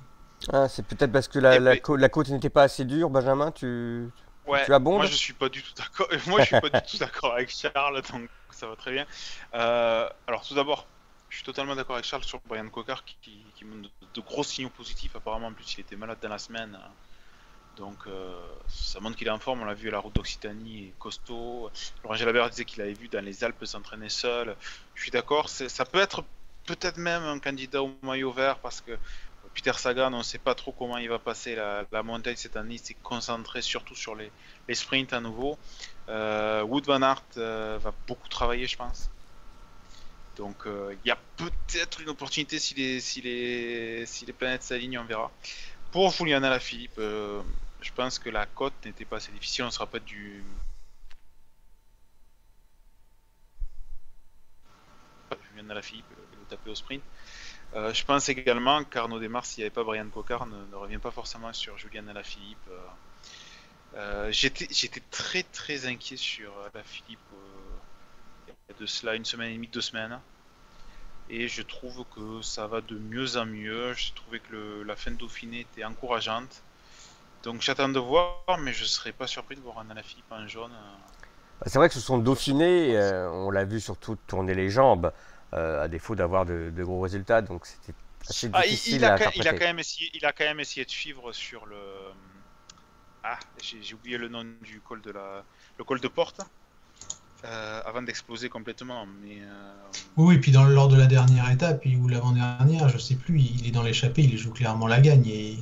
Ah, 0.51 0.67
c'est 0.67 0.83
peut-être 0.83 1.11
parce 1.11 1.27
que 1.27 1.37
la, 1.37 1.59
la, 1.59 1.77
côte 1.77 2.29
n'était 2.29 2.49
pas 2.49 2.63
assez 2.63 2.85
dure, 2.85 3.11
Benjamin, 3.11 3.51
tu, 3.51 4.09
ouais, 4.47 4.65
tu 4.65 4.73
as 4.73 4.79
bon 4.79 4.97
Moi 4.97 5.05
je 5.05 5.15
suis 5.15 5.33
pas 5.33 5.47
du 5.47 5.61
tout 5.61 5.73
d'accord. 5.77 6.07
Moi 6.27 6.41
je 6.41 6.45
suis 6.47 6.59
pas 6.59 6.69
du 6.69 6.81
tout 6.81 6.97
d'accord 6.97 7.33
avec 7.33 7.51
Charles, 7.51 8.01
donc 8.11 8.29
ça 8.49 8.67
va 8.67 8.75
très 8.75 8.91
bien. 8.91 9.05
Euh, 9.53 10.09
alors 10.27 10.45
tout 10.45 10.55
d'abord, 10.55 10.87
je 11.29 11.35
suis 11.35 11.45
totalement 11.45 11.75
d'accord 11.75 11.95
avec 11.95 12.05
Charles 12.05 12.23
sur 12.23 12.41
Brian 12.47 12.67
Cocard 12.67 13.05
qui, 13.05 13.15
qui, 13.55 13.63
montre 13.63 13.89
de, 14.13 14.21
gros 14.21 14.43
signaux 14.43 14.69
positifs. 14.69 15.15
Apparemment, 15.15 15.47
en 15.47 15.53
plus, 15.53 15.75
il 15.75 15.81
était 15.81 15.95
malade 15.95 16.17
dans 16.21 16.29
la 16.29 16.39
semaine. 16.39 16.77
Donc 17.77 17.97
euh, 18.05 18.39
ça 18.67 18.99
montre 18.99 19.17
qu'il 19.17 19.27
est 19.27 19.31
en 19.31 19.39
forme, 19.39 19.61
on 19.61 19.65
l'a 19.65 19.73
vu 19.73 19.89
à 19.89 19.91
la 19.91 19.99
route 19.99 20.13
d'Occitanie, 20.15 20.93
costaud. 20.99 21.71
Laurent 22.03 22.15
Jalabert 22.15 22.49
disait 22.49 22.65
qu'il 22.65 22.81
avait 22.81 22.93
vu 22.93 23.07
dans 23.07 23.23
les 23.23 23.43
Alpes 23.43 23.65
s'entraîner 23.65 24.09
seul. 24.09 24.55
Je 24.93 25.01
suis 25.01 25.11
d'accord, 25.11 25.49
ça 25.49 25.85
peut 25.85 25.99
être 25.99 26.23
peut-être 26.65 26.97
même 26.97 27.23
un 27.23 27.39
candidat 27.39 27.81
au 27.81 27.91
maillot 28.03 28.31
vert 28.31 28.59
parce 28.59 28.79
que 28.79 28.97
Peter 29.55 29.73
Sagan, 29.73 30.13
on 30.13 30.19
ne 30.19 30.23
sait 30.23 30.37
pas 30.37 30.55
trop 30.55 30.71
comment 30.71 30.97
il 30.97 31.09
va 31.09 31.19
passer 31.19 31.55
la, 31.55 32.03
montagne 32.03 32.35
cette 32.35 32.57
année. 32.57 32.75
Il 32.75 32.79
s'est 32.79 32.95
concentré 33.03 33.61
surtout 33.61 33.95
sur 33.95 34.15
les, 34.15 34.31
sprints 34.73 35.13
à 35.13 35.19
nouveau. 35.19 35.57
Euh, 36.09 36.63
Wood 36.63 36.85
Van 36.85 37.01
Aert 37.01 37.23
euh, 37.37 37.77
va 37.81 37.93
beaucoup 38.07 38.27
travailler, 38.29 38.67
je 38.67 38.77
pense. 38.77 39.09
Donc 40.37 40.65
il 40.65 41.07
y 41.07 41.11
a 41.11 41.17
peut-être 41.37 42.01
une 42.01 42.09
opportunité 42.09 42.57
si 42.59 43.21
les, 43.21 44.33
planètes 44.37 44.63
s'alignent, 44.63 44.99
on 44.99 45.05
verra. 45.05 45.31
Pour 45.91 46.09
Julian 46.09 46.41
Alaphilippe, 46.41 46.99
je 47.83 47.91
pense 47.93 48.17
que 48.19 48.29
la 48.29 48.45
cote 48.45 48.73
n'était 48.85 49.05
pas 49.05 49.17
assez 49.17 49.31
difficile, 49.31 49.63
on 49.63 49.67
ne 49.67 49.71
sera 49.71 49.85
pas 49.87 49.99
du. 49.99 50.43
Julien 55.51 55.69
Alaphilippe 55.69 56.05
le 56.39 56.45
taper 56.47 56.69
au 56.69 56.75
sprint. 56.75 57.03
Euh, 57.75 57.93
je 57.93 58.05
pense 58.05 58.29
également 58.29 58.83
qu'Arnaud 58.83 59.19
Desmar, 59.19 59.45
s'il 59.45 59.61
n'y 59.61 59.65
avait 59.65 59.73
pas 59.73 59.83
Brian 59.83 60.07
Cocard, 60.09 60.45
ne, 60.45 60.75
revient 60.75 60.99
pas 60.99 61.11
forcément 61.11 61.51
sur 61.53 61.77
Julien 61.77 62.07
Alaphilippe. 62.07 62.57
Euh, 62.69 62.79
euh, 63.95 64.31
J'étais 64.31 65.01
très 65.11 65.43
très 65.43 65.85
inquiet 65.85 66.17
sur 66.17 66.51
Alaphilippe 66.73 67.19
il 68.47 68.73
y 68.73 68.75
a 68.75 68.79
de 68.79 68.85
cela 68.85 69.15
une 69.15 69.25
semaine 69.25 69.51
et 69.51 69.55
demie, 69.55 69.67
deux 69.67 69.81
semaines. 69.81 70.19
Et 71.29 71.47
je 71.47 71.61
trouve 71.61 72.05
que 72.15 72.41
ça 72.41 72.67
va 72.67 72.81
de 72.81 72.97
mieux 72.97 73.37
en 73.37 73.45
mieux. 73.45 73.93
J'ai 73.93 74.13
trouvé 74.13 74.39
que 74.39 74.83
la 74.85 74.95
fin 74.95 75.11
de 75.11 75.17
Dauphiné 75.17 75.61
était 75.61 75.83
encourageante. 75.83 76.61
Donc 77.43 77.61
j'attends 77.61 77.89
de 77.89 77.99
voir, 77.99 78.57
mais 78.59 78.71
je 78.71 78.85
serais 78.85 79.11
pas 79.11 79.27
surpris 79.27 79.55
de 79.55 79.61
voir 79.61 79.79
un 79.79 79.89
Alaphilippe 79.89 80.31
en 80.31 80.47
jaune. 80.47 80.71
Bah, 81.59 81.65
c'est 81.67 81.77
vrai 81.77 81.89
que 81.89 81.93
ce 81.93 81.99
sont 81.99 82.17
Dauphiné, 82.17 82.97
euh, 82.97 83.29
on 83.29 83.51
l'a 83.51 83.65
vu 83.65 83.81
surtout 83.81 84.17
tourner 84.27 84.55
les 84.55 84.69
jambes, 84.69 85.11
euh, 85.53 85.83
à 85.83 85.87
défaut 85.89 86.15
d'avoir 86.15 86.45
de, 86.45 86.71
gros 86.77 87.01
résultats, 87.01 87.41
donc 87.41 87.65
c'était 87.65 87.93
assez 88.27 88.49
ah, 88.53 88.61
difficile 88.61 88.95
il, 88.95 89.05
a, 89.05 89.15
à 89.15 89.31
il, 89.35 89.47
a 89.47 89.51
quand 89.51 89.65
même 89.65 89.79
essayé, 89.79 90.09
il 90.13 90.25
a 90.25 90.31
quand 90.31 90.45
même 90.45 90.61
essayé 90.61 90.85
de 90.85 90.89
suivre 90.89 91.33
sur 91.33 91.65
le... 91.65 91.77
Ah, 93.25 93.37
j'ai 93.61 93.93
oublié 93.93 94.17
le 94.17 94.29
nom 94.29 94.45
du 94.61 94.79
col 94.79 95.01
de 95.01 95.11
la... 95.11 95.43
Le 95.77 95.83
col 95.83 95.99
de 95.99 96.07
porte. 96.07 96.41
Euh, 97.45 97.81
avant 97.85 98.01
d'exploser 98.01 98.47
complètement. 98.47 99.05
Mais, 99.21 99.39
Oui, 100.15 100.35
et 100.35 100.39
puis 100.39 100.51
dans, 100.53 100.63
lors 100.63 100.87
de 100.87 100.97
la 100.97 101.07
dernière 101.07 101.49
étape, 101.51 101.85
ou 101.85 102.07
l'avant-dernière, 102.07 102.87
je 102.87 102.97
sais 102.97 103.15
plus, 103.15 103.39
il 103.39 103.67
est 103.67 103.71
dans 103.71 103.83
l'échappée, 103.83 104.23
il 104.23 104.37
joue 104.37 104.53
clairement 104.53 104.87
la 104.87 105.01
gagne. 105.01 105.27
Et 105.27 105.57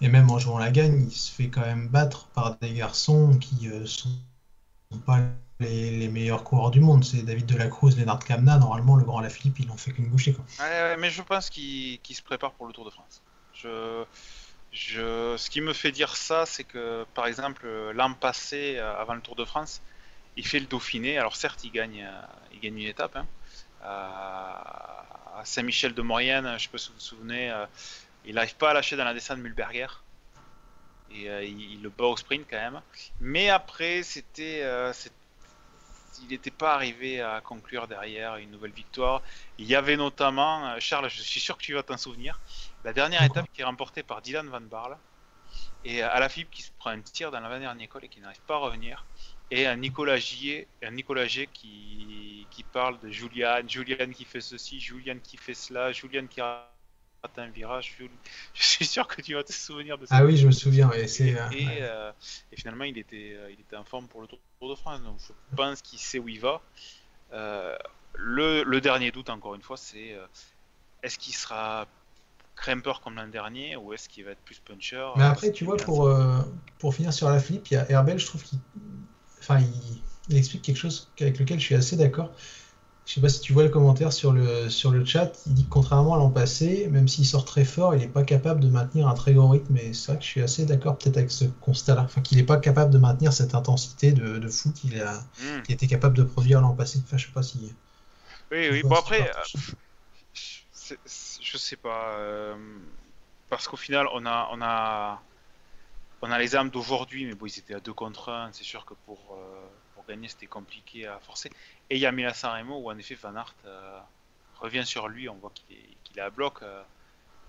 et 0.00 0.08
même 0.08 0.30
en 0.30 0.38
jouant 0.38 0.58
la 0.58 0.70
gagne, 0.70 1.06
il 1.08 1.14
se 1.14 1.32
fait 1.32 1.48
quand 1.48 1.62
même 1.62 1.88
battre 1.88 2.26
par 2.28 2.56
des 2.58 2.72
garçons 2.72 3.36
qui 3.38 3.68
euh, 3.68 3.84
sont 3.86 4.10
pas 5.04 5.18
les, 5.60 6.08
meilleurs 6.08 6.44
coureurs 6.44 6.70
du 6.70 6.80
monde. 6.80 7.04
C'est 7.04 7.22
David 7.22 7.46
Delacruz, 7.46 7.96
Lennart 7.96 8.20
Kamna. 8.20 8.58
Normalement, 8.58 8.94
le 8.96 9.04
grand 9.04 9.20
Lafilippe, 9.20 9.58
ils 9.58 9.66
n'ont 9.66 9.76
fait 9.76 9.92
qu'une 9.92 10.08
bouchée. 10.08 10.36
Mais 10.98 11.10
je 11.10 11.22
pense 11.22 11.50
qu'il 11.50 11.98
se 12.08 12.22
prépare 12.22 12.52
pour 12.52 12.66
le 12.66 12.72
Tour 12.72 12.84
de 12.84 12.90
France. 12.90 13.22
Ce 14.72 15.50
qui 15.50 15.60
me 15.60 15.72
fait 15.72 15.90
dire 15.90 16.14
ça, 16.16 16.46
c'est 16.46 16.64
que, 16.64 17.04
par 17.14 17.26
exemple, 17.26 17.66
l'an 17.92 18.14
passé, 18.14 18.76
euh, 18.76 19.00
avant 19.00 19.14
le 19.14 19.20
Tour 19.20 19.34
de 19.34 19.44
France, 19.44 19.82
il 20.36 20.46
fait 20.46 20.60
le 20.60 20.66
Dauphiné. 20.66 21.18
Alors 21.18 21.34
certes, 21.34 21.64
il 21.64 21.72
gagne, 21.72 22.04
euh, 22.08 22.22
il 22.52 22.60
gagne 22.60 22.78
une 22.78 22.88
étape. 22.88 23.16
Hein, 23.16 23.26
à 23.80 25.42
Saint-Michel 25.44 25.94
de 25.94 26.02
Maurienne, 26.02 26.56
je 26.58 26.68
si 26.76 26.88
vous 26.88 26.94
vous 26.94 27.00
souvenez, 27.00 27.52
il 28.24 28.34
n'arrive 28.34 28.56
pas 28.56 28.70
à 28.70 28.74
lâcher 28.74 28.96
dans 28.96 29.04
la 29.04 29.14
descente 29.14 29.38
Mulberger. 29.38 29.88
Et 31.10 31.28
euh, 31.30 31.42
il, 31.42 31.82
le 31.82 31.88
bat 31.88 32.04
au 32.04 32.16
sprint 32.16 32.46
quand 32.48 32.56
même. 32.56 32.80
Mais 33.20 33.48
après, 33.48 34.02
c'était. 34.02 34.60
Euh, 34.62 34.92
il 36.22 36.28
n'était 36.28 36.50
pas 36.50 36.74
arrivé 36.74 37.20
à 37.20 37.40
conclure 37.40 37.86
derrière 37.86 38.36
une 38.36 38.50
nouvelle 38.50 38.72
victoire. 38.72 39.22
Il 39.56 39.66
y 39.66 39.76
avait 39.76 39.96
notamment, 39.96 40.66
euh, 40.66 40.76
Charles, 40.80 41.08
je 41.08 41.22
suis 41.22 41.40
sûr 41.40 41.56
que 41.56 41.62
tu 41.62 41.74
vas 41.74 41.84
t'en 41.84 41.96
souvenir, 41.96 42.40
la 42.84 42.92
dernière 42.92 43.22
étape 43.22 43.46
qui 43.52 43.60
est 43.60 43.64
remportée 43.64 44.02
par 44.02 44.20
Dylan 44.20 44.48
Van 44.48 44.60
Barle. 44.60 44.96
Et 45.84 46.02
à 46.02 46.18
la 46.18 46.28
FIB 46.28 46.48
qui 46.50 46.62
se 46.62 46.72
prend 46.76 46.90
un 46.90 47.00
tir 47.00 47.30
dans 47.30 47.38
l'avant-dernière 47.38 47.84
école 47.84 48.04
et 48.04 48.08
qui 48.08 48.20
n'arrive 48.20 48.40
pas 48.40 48.56
à 48.56 48.58
revenir. 48.58 49.06
Et 49.50 49.66
un 49.66 49.76
Nicolas 49.76 50.18
Gier, 50.18 50.66
un 50.82 50.90
Nicolas 50.90 51.26
Gier 51.26 51.48
qui, 51.52 52.46
qui 52.50 52.64
parle 52.64 52.98
de 52.98 53.10
Julian, 53.10 53.60
Julian 53.66 54.10
qui 54.10 54.24
fait 54.24 54.40
ceci, 54.40 54.80
Julian 54.80 55.18
qui 55.22 55.36
fait 55.36 55.54
cela, 55.54 55.92
Julian 55.92 56.26
qui 56.26 56.40
un 57.36 57.48
virage. 57.48 57.96
Je 58.54 58.62
suis 58.62 58.86
sûr 58.86 59.06
que 59.06 59.22
tu 59.22 59.34
vas 59.34 59.42
te 59.42 59.52
souvenir 59.52 59.98
de 59.98 60.06
ça. 60.06 60.16
Ah 60.16 60.24
oui, 60.24 60.36
je 60.36 60.46
me 60.46 60.52
souviens. 60.52 60.90
Et, 60.92 61.06
euh, 61.82 62.12
et, 62.52 62.56
finalement, 62.56 62.84
il 62.84 62.98
était, 62.98 63.34
euh, 63.36 63.50
il 63.50 63.60
était 63.60 63.76
en 63.76 63.84
forme 63.84 64.06
pour 64.06 64.20
le 64.20 64.26
Tour 64.26 64.70
de 64.70 64.74
France. 64.74 65.02
Donc 65.02 65.16
je 65.20 65.56
pense 65.56 65.82
qu'il 65.82 65.98
sait 65.98 66.18
où 66.18 66.28
il 66.28 66.40
va. 66.40 66.60
Euh, 67.32 67.76
le, 68.14 68.62
le, 68.62 68.80
dernier 68.80 69.10
doute, 69.10 69.30
encore 69.30 69.54
une 69.54 69.62
fois, 69.62 69.76
c'est 69.76 70.16
est-ce 71.02 71.18
qu'il 71.18 71.34
sera 71.34 71.86
grimpeur 72.56 73.00
comme 73.00 73.14
l'an 73.14 73.28
dernier 73.28 73.76
ou 73.76 73.92
est-ce 73.92 74.08
qu'il 74.08 74.24
va 74.24 74.32
être 74.32 74.40
plus 74.40 74.58
puncher 74.58 75.12
Mais 75.16 75.24
après, 75.24 75.52
tu 75.52 75.64
vois, 75.64 75.76
pour, 75.76 76.10
pour 76.78 76.94
finir 76.94 77.12
sur 77.12 77.28
la 77.28 77.38
flip, 77.38 77.68
il 77.70 77.74
y 77.74 77.76
a 77.76 77.88
Herbel, 77.90 78.18
je 78.18 78.26
trouve 78.26 78.42
qu'il 78.42 78.58
enfin, 79.38 79.60
il, 79.60 80.02
il, 80.28 80.36
explique 80.36 80.62
quelque 80.62 80.78
chose 80.78 81.12
avec 81.20 81.38
lequel 81.38 81.60
je 81.60 81.64
suis 81.64 81.74
assez 81.74 81.96
d'accord. 81.96 82.32
Je 83.08 83.14
sais 83.14 83.20
pas 83.22 83.30
si 83.30 83.40
tu 83.40 83.54
vois 83.54 83.62
le 83.62 83.70
commentaire 83.70 84.12
sur 84.12 84.34
le, 84.34 84.68
sur 84.68 84.90
le 84.90 85.02
chat, 85.02 85.32
il 85.46 85.54
dit 85.54 85.64
que 85.64 85.70
contrairement 85.70 86.14
à 86.14 86.18
l'an 86.18 86.28
passé, 86.28 86.88
même 86.90 87.08
s'il 87.08 87.24
sort 87.24 87.46
très 87.46 87.64
fort, 87.64 87.94
il 87.94 88.00
n'est 88.00 88.06
pas 88.06 88.22
capable 88.22 88.60
de 88.60 88.68
maintenir 88.68 89.08
un 89.08 89.14
très 89.14 89.32
grand 89.32 89.48
rythme. 89.48 89.78
Et 89.78 89.94
c'est 89.94 90.12
vrai 90.12 90.18
que 90.18 90.24
je 90.24 90.28
suis 90.28 90.42
assez 90.42 90.66
d'accord 90.66 90.98
peut-être 90.98 91.16
avec 91.16 91.30
ce 91.30 91.46
constat-là. 91.46 92.02
Enfin, 92.02 92.20
qu'il 92.20 92.36
n'est 92.36 92.44
pas 92.44 92.58
capable 92.58 92.92
de 92.92 92.98
maintenir 92.98 93.32
cette 93.32 93.54
intensité 93.54 94.12
de, 94.12 94.36
de 94.36 94.48
fou 94.50 94.72
qu'il 94.72 95.00
a, 95.00 95.14
hmm. 95.38 95.62
était 95.70 95.86
capable 95.86 96.18
de 96.18 96.22
produire 96.22 96.60
l'an 96.60 96.74
passé. 96.74 97.00
Enfin, 97.02 97.16
je 97.16 97.24
sais 97.28 97.32
pas 97.32 97.42
si. 97.42 97.74
Oui, 98.50 98.68
oui. 98.70 98.82
Bon, 98.82 98.96
après, 98.96 99.22
euh, 99.22 100.94
je 101.40 101.56
sais 101.56 101.76
pas. 101.76 102.10
Euh, 102.18 102.56
parce 103.48 103.68
qu'au 103.68 103.78
final, 103.78 104.06
on 104.12 104.26
a, 104.26 104.50
on 104.52 104.60
a, 104.60 105.22
on 106.20 106.30
a 106.30 106.38
les 106.38 106.54
armes 106.54 106.68
d'aujourd'hui, 106.68 107.24
mais 107.24 107.34
bon, 107.34 107.46
ils 107.46 107.58
étaient 107.58 107.74
à 107.74 107.80
2 107.80 107.90
contre 107.94 108.28
1. 108.28 108.50
C'est 108.52 108.64
sûr 108.64 108.84
que 108.84 108.92
pour. 109.06 109.18
Euh, 109.32 109.66
gagner, 110.08 110.28
c'était 110.28 110.46
compliqué 110.46 111.06
à 111.06 111.18
forcer. 111.20 111.50
Et 111.90 111.96
il 111.96 112.00
y 112.00 112.06
a 112.06 112.12
Mila 112.12 112.34
Sanremo 112.34 112.78
où 112.78 112.90
en 112.90 112.98
effet 112.98 113.14
Van 113.14 113.34
Aert 113.36 113.54
euh, 113.64 114.00
revient 114.60 114.84
sur 114.84 115.08
lui, 115.08 115.28
on 115.28 115.36
voit 115.36 115.52
qu'il 115.54 115.76
est, 116.18 116.20
à 116.20 116.30
bloc 116.30 116.62
euh, 116.62 116.82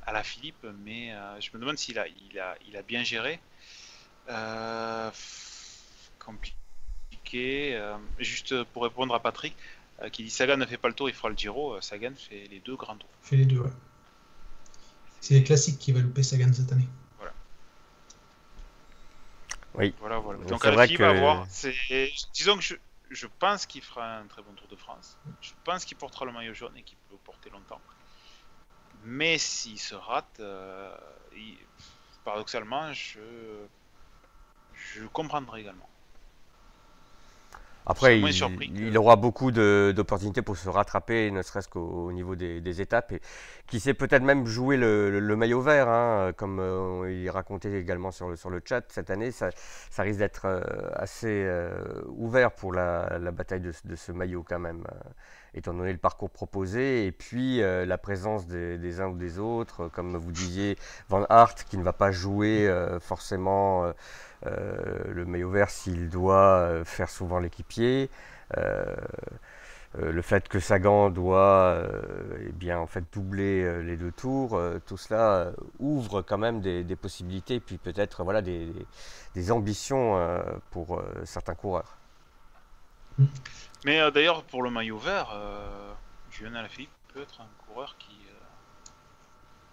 à 0.05 0.11
la 0.11 0.23
Philippe, 0.23 0.65
mais 0.83 1.11
euh, 1.13 1.39
je 1.41 1.49
me 1.53 1.59
demande 1.59 1.77
s'il 1.77 1.97
a, 1.97 2.83
bien 2.87 3.03
géré. 3.03 3.39
compliqué. 6.19 7.81
juste 8.19 8.63
pour 8.65 8.83
répondre 8.83 9.13
à 9.13 9.19
Patrick, 9.19 9.55
qui 10.11 10.23
dit 10.23 10.29
Sagan 10.29 10.57
ne 10.57 10.65
fait 10.65 10.77
pas 10.77 10.87
le 10.87 10.93
tour, 10.93 11.09
il 11.09 11.15
fera 11.15 11.29
le 11.29 11.35
Giro. 11.35 11.81
Sagan 11.81 12.13
fait 12.15 12.47
les 12.49 12.59
deux 12.59 12.75
grands 12.75 12.95
tours. 12.95 13.09
Fait 13.21 13.35
les 13.35 13.45
deux, 13.45 13.59
ouais. 13.59 13.71
C'est 15.21 15.33
les 15.33 15.43
classiques 15.43 15.79
qui 15.79 15.91
va 15.91 15.99
louper 15.99 16.23
Sagan 16.23 16.53
cette 16.53 16.71
année. 16.71 16.87
Oui. 19.75 19.93
Voilà, 19.99 20.19
voilà. 20.19 20.43
Donc, 20.45 20.61
que... 20.61 20.97
va 20.97 21.13
voir. 21.13 21.47
Disons 22.33 22.57
que 22.57 22.63
je, 22.63 22.75
je 23.09 23.27
pense 23.27 23.65
qu'il 23.65 23.81
fera 23.81 24.17
un 24.17 24.27
très 24.27 24.41
bon 24.41 24.53
Tour 24.53 24.67
de 24.67 24.75
France. 24.75 25.17
Je 25.41 25.51
pense 25.63 25.85
qu'il 25.85 25.97
portera 25.97 26.25
le 26.25 26.31
maillot 26.31 26.53
jaune 26.53 26.75
et 26.77 26.83
qu'il 26.83 26.97
peut 26.97 27.13
le 27.13 27.19
porter 27.19 27.49
longtemps. 27.49 27.81
Mais 29.03 29.37
s'il 29.37 29.79
se 29.79 29.95
rate, 29.95 30.39
euh, 30.39 30.95
paradoxalement, 32.23 32.91
je, 32.93 33.19
je 34.73 35.05
comprendrai 35.05 35.61
également. 35.61 35.89
Après, 37.85 38.19
il, 38.19 38.97
aura 38.97 39.15
beaucoup 39.15 39.51
d'opportunités 39.51 40.41
pour 40.41 40.57
se 40.57 40.69
rattraper, 40.69 41.31
ne 41.31 41.41
serait-ce 41.41 41.67
qu'au 41.67 42.11
niveau 42.11 42.35
des, 42.35 42.81
étapes. 42.81 43.13
Et 43.13 43.21
qui 43.67 43.79
sait 43.79 43.93
peut-être 43.93 44.23
même 44.23 44.45
jouer 44.45 44.77
le, 44.77 45.35
maillot 45.35 45.61
vert, 45.61 45.89
hein, 45.89 46.31
comme 46.35 46.59
euh, 46.59 47.11
il 47.11 47.29
racontait 47.29 47.71
également 47.71 48.11
sur 48.11 48.29
le, 48.29 48.35
sur 48.35 48.49
le 48.49 48.61
chat. 48.63 48.83
Cette 48.89 49.09
année, 49.09 49.31
ça, 49.31 49.49
ça 49.89 50.03
risque 50.03 50.19
d'être 50.19 50.45
euh, 50.45 50.61
assez 50.93 51.43
euh, 51.45 52.01
ouvert 52.07 52.51
pour 52.51 52.73
la, 52.73 53.19
bataille 53.31 53.61
de, 53.61 53.95
ce 53.95 54.11
maillot 54.11 54.45
quand 54.47 54.59
même, 54.59 54.83
étant 55.53 55.73
donné 55.73 55.91
le 55.91 55.97
parcours 55.97 56.29
proposé. 56.29 57.05
Et 57.05 57.11
puis 57.11 57.59
la 57.59 57.97
présence 57.97 58.47
des, 58.47 58.77
des, 58.77 59.01
uns 59.01 59.07
ou 59.07 59.17
des 59.17 59.39
autres, 59.39 59.87
comme 59.87 60.15
vous 60.17 60.31
disiez, 60.31 60.77
Van 61.09 61.25
Hart 61.29 61.63
qui 61.63 61.77
ne 61.77 61.83
va 61.83 61.93
pas 61.93 62.11
jouer 62.11 62.69
forcément 62.99 63.85
euh, 63.85 63.93
le 64.45 65.25
maillot 65.25 65.49
vert 65.49 65.69
s'il 65.69 66.09
doit 66.09 66.59
euh, 66.59 66.85
faire 66.85 67.09
souvent 67.09 67.39
l'équipier. 67.39 68.09
Euh, 68.57 68.95
le 69.97 70.21
fait 70.21 70.47
que 70.47 70.59
Sagan 70.59 71.09
doit 71.09 71.81
eh 72.41 72.51
bien, 72.51 72.77
en 72.77 72.85
fait, 72.85 73.03
doubler 73.11 73.81
les 73.81 73.97
deux 73.97 74.11
tours, 74.11 74.61
tout 74.85 74.97
cela 74.97 75.51
ouvre 75.79 76.21
quand 76.21 76.37
même 76.37 76.61
des, 76.61 76.95
possibilités 76.95 77.55
et 77.55 77.59
puis 77.59 77.79
peut-être 77.79 78.23
voilà, 78.23 78.43
des, 78.43 78.71
des 79.33 79.51
ambitions 79.51 80.15
pour 80.69 81.01
certains 81.23 81.55
coureurs. 81.55 81.97
Mais 83.83 84.11
d'ailleurs, 84.11 84.43
pour 84.43 84.61
le 84.61 84.69
maillot 84.69 84.99
vert, 84.99 85.35
Julien 86.29 86.53
Alaphilippe 86.53 86.91
peut 87.11 87.21
être 87.23 87.41
un 87.41 87.49
coureur 87.65 87.95
qui, 87.97 88.15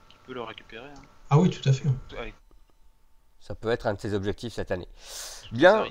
qui 0.09 0.17
peut 0.25 0.33
le 0.33 0.43
récupérer. 0.43 0.89
Hein. 0.89 1.03
Ah 1.29 1.39
oui, 1.39 1.51
tout 1.51 1.69
à 1.69 1.73
fait. 1.75 1.85
Ça 3.41 3.55
peut 3.55 3.71
être 3.71 3.87
un 3.87 3.95
de 3.95 4.01
ses 4.01 4.15
objectifs 4.15 4.55
cette 4.55 4.71
année. 4.71 4.89
Bien. 5.53 5.85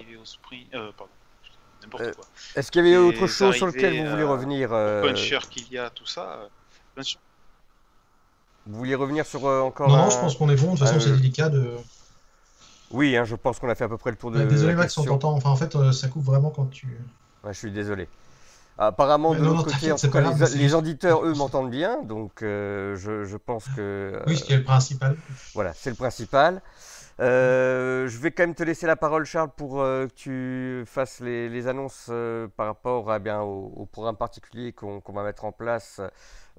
Euh, 0.73 0.91
euh, 1.99 2.11
est-ce 2.55 2.71
qu'il 2.71 2.85
y 2.85 2.87
avait 2.87 2.97
autre 2.97 3.27
chose 3.27 3.55
sur 3.55 3.67
lequel 3.67 4.03
vous 4.03 4.09
voulez 4.09 4.23
revenir 4.23 4.69
euh... 4.73 5.01
puncher 5.01 5.39
qu'il 5.49 5.71
y 5.71 5.77
a, 5.77 5.89
tout 5.89 6.05
ça. 6.05 6.49
Euh, 6.97 7.01
vous 8.65 8.77
vouliez 8.77 8.95
revenir 8.95 9.25
sur 9.25 9.45
encore 9.45 9.89
Non, 9.89 9.97
non, 9.97 10.09
je 10.09 10.17
pense 10.17 10.35
qu'on 10.35 10.49
est 10.49 10.55
bon. 10.55 10.73
De 10.73 10.79
toute 10.79 10.87
façon, 10.87 10.99
c'est 10.99 11.11
délicat 11.11 11.49
de. 11.49 11.75
Oui, 12.91 13.15
hein, 13.15 13.23
je 13.25 13.35
pense 13.35 13.59
qu'on 13.59 13.69
a 13.69 13.75
fait 13.75 13.83
à 13.83 13.89
peu 13.89 13.97
près 13.97 14.11
le 14.11 14.17
tour 14.17 14.31
de. 14.31 14.43
désolé, 14.43 14.73
Max, 14.73 14.97
on 14.97 15.05
t'entend. 15.05 15.33
Enfin, 15.33 15.51
en 15.51 15.55
fait, 15.55 15.77
ça 15.91 16.07
coupe 16.07 16.23
vraiment 16.23 16.49
quand 16.49 16.65
tu. 16.65 16.87
Ouais, 17.43 17.53
je 17.53 17.59
suis 17.59 17.71
désolé. 17.71 18.07
Apparemment, 18.77 19.33
de 19.33 19.39
l'autre 19.39 19.63
côté, 19.63 19.91
en 19.91 19.95
tout 19.95 20.09
cas, 20.09 20.21
les, 20.55 20.73
auditeurs, 20.73 21.23
eux, 21.23 21.33
m'entendent 21.33 21.71
bien, 21.71 22.01
donc 22.03 22.31
je, 22.41 22.95
je, 22.97 23.37
pense 23.37 23.65
que. 23.75 24.21
Oui, 24.27 24.35
ce 24.35 24.43
qui 24.43 24.53
est 24.53 24.57
le 24.57 24.63
principal. 24.63 25.15
Voilà, 25.53 25.73
c'est 25.73 25.91
le 25.91 25.95
principal. 25.95 26.61
Euh, 27.21 28.07
je 28.07 28.17
vais 28.17 28.31
quand 28.31 28.43
même 28.43 28.55
te 28.55 28.63
laisser 28.63 28.87
la 28.87 28.95
parole, 28.95 29.25
Charles, 29.25 29.51
pour 29.55 29.81
euh, 29.81 30.07
que 30.07 30.13
tu 30.13 30.85
fasses 30.85 31.21
les, 31.21 31.67
annonces 31.67 32.07
euh, 32.09 32.47
par 32.47 32.67
rapport 32.67 33.13
eh 33.15 33.19
bien, 33.19 33.41
au, 33.41 33.87
programme 33.91 34.17
particulier 34.17 34.73
qu'on 34.73 35.01
va 35.07 35.23
mettre 35.23 35.45
en 35.45 35.51
place 35.51 36.01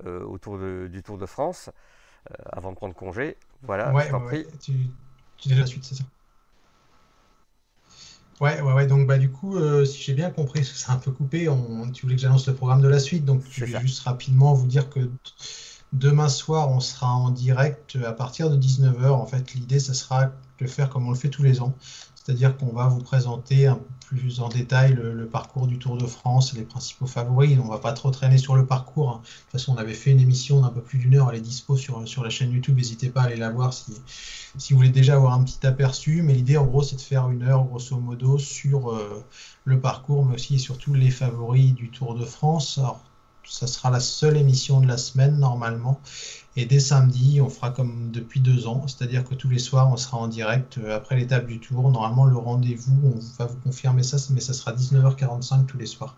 autour 0.04 0.58
du 0.58 1.02
Tour 1.02 1.18
de 1.18 1.26
France 1.26 1.70
avant 2.52 2.70
de 2.70 2.76
prendre 2.76 2.94
congé. 2.94 3.36
Voilà, 3.62 3.92
ouais, 3.92 4.04
je 4.06 4.10
t'en 4.10 4.20
prie. 4.20 4.46
Tu, 4.60 4.72
tu 5.36 5.48
dis 5.48 5.54
la 5.54 5.66
suite, 5.66 5.84
c'est 5.84 5.94
ça? 5.94 6.04
Ouais, 8.40 8.60
ouais, 8.60 8.72
ouais. 8.72 8.86
Donc, 8.86 9.06
bah, 9.06 9.16
du 9.16 9.30
coup, 9.30 9.58
si 9.84 10.02
j'ai 10.02 10.14
bien 10.14 10.30
compris, 10.30 10.64
c'est 10.64 10.90
un 10.90 10.96
peu 10.96 11.10
coupé. 11.10 11.48
On, 11.48 11.90
tu 11.90 12.02
voulais 12.02 12.16
que 12.16 12.22
j'annonce 12.22 12.46
le 12.46 12.54
programme 12.54 12.82
de 12.82 12.88
la 12.88 12.98
suite. 12.98 13.24
Donc, 13.24 13.42
je 13.50 13.64
vais 13.64 13.80
juste 13.80 14.00
rapidement 14.00 14.54
vous 14.54 14.66
dire 14.66 14.90
que 14.90 15.10
demain 15.92 16.28
soir, 16.28 16.70
on 16.70 16.80
sera 16.80 17.12
en 17.14 17.30
direct 17.30 17.96
à 18.04 18.12
partir 18.12 18.50
de 18.50 18.56
19h. 18.56 19.08
En 19.08 19.26
fait, 19.26 19.54
l'idée, 19.54 19.80
ce 19.80 19.94
sera 19.94 20.32
le 20.60 20.66
faire 20.66 20.88
comme 20.88 21.06
on 21.06 21.10
le 21.10 21.16
fait 21.16 21.30
tous 21.30 21.42
les 21.42 21.60
ans. 21.60 21.74
C'est-à-dire 22.26 22.56
qu'on 22.56 22.72
va 22.72 22.88
vous 22.88 22.98
présenter 22.98 23.68
un 23.68 23.76
peu 23.76 23.84
plus 24.16 24.40
en 24.40 24.48
détail 24.48 24.94
le, 24.94 25.26
parcours 25.26 25.68
du 25.68 25.78
Tour 25.78 25.96
de 25.96 26.06
France, 26.06 26.54
les 26.54 26.62
principaux 26.62 27.06
favoris. 27.06 27.56
On 27.60 27.66
ne 27.66 27.70
va 27.70 27.78
pas 27.78 27.92
trop 27.92 28.10
traîner 28.10 28.36
sur 28.36 28.56
le 28.56 28.66
parcours. 28.66 29.10
Hein. 29.10 29.20
De 29.22 29.28
toute 29.42 29.52
façon, 29.52 29.74
on 29.74 29.76
avait 29.76 29.94
fait 29.94 30.10
une 30.10 30.18
émission 30.18 30.60
d'un 30.60 30.70
peu 30.70 30.80
plus 30.80 30.98
d'une 30.98 31.14
heure. 31.14 31.30
Elle 31.30 31.38
est 31.38 31.40
dispo 31.40 31.76
sur, 31.76 32.06
sur 32.08 32.24
la 32.24 32.30
chaîne 32.30 32.50
YouTube. 32.50 32.76
N'hésitez 32.76 33.10
pas 33.10 33.22
à 33.22 33.24
aller 33.26 33.36
la 33.36 33.50
voir 33.50 33.72
si, 33.72 33.92
vous 34.70 34.76
voulez 34.76 34.88
déjà 34.88 35.14
avoir 35.14 35.34
un 35.34 35.44
petit 35.44 35.64
aperçu. 35.64 36.22
Mais 36.22 36.34
l'idée, 36.34 36.56
en 36.56 36.64
gros, 36.64 36.82
c'est 36.82 36.96
de 36.96 37.00
faire 37.00 37.30
une 37.30 37.44
heure, 37.44 37.62
grosso 37.62 37.96
modo, 37.96 38.38
sur 38.38 38.90
euh, 38.90 39.24
le 39.64 39.78
parcours, 39.78 40.24
mais 40.24 40.34
aussi 40.34 40.56
et 40.56 40.58
surtout 40.58 40.94
les 40.94 41.10
favoris 41.10 41.74
du 41.74 41.90
Tour 41.90 42.16
de 42.16 42.24
France. 42.24 42.80
Ça 43.48 43.66
sera 43.66 43.90
la 43.90 44.00
seule 44.00 44.36
émission 44.36 44.80
de 44.80 44.86
la 44.86 44.96
semaine 44.98 45.38
normalement. 45.38 46.00
Et 46.56 46.64
dès 46.64 46.80
samedi, 46.80 47.40
on 47.42 47.50
fera 47.50 47.70
comme 47.70 48.10
depuis 48.10 48.40
deux 48.40 48.66
ans, 48.66 48.86
c'est-à-dire 48.88 49.24
que 49.24 49.34
tous 49.34 49.48
les 49.50 49.58
soirs, 49.58 49.90
on 49.92 49.96
sera 49.98 50.16
en 50.16 50.26
direct 50.26 50.78
euh, 50.78 50.96
après 50.96 51.16
l'étape 51.16 51.46
du 51.46 51.60
tour. 51.60 51.90
Normalement, 51.90 52.24
le 52.24 52.36
rendez-vous, 52.36 52.98
on 53.04 53.18
va 53.38 53.46
vous 53.46 53.58
confirmer 53.58 54.02
ça, 54.02 54.16
mais 54.30 54.40
ça 54.40 54.54
sera 54.54 54.72
19h45 54.72 55.66
tous 55.66 55.76
les 55.76 55.86
soirs. 55.86 56.16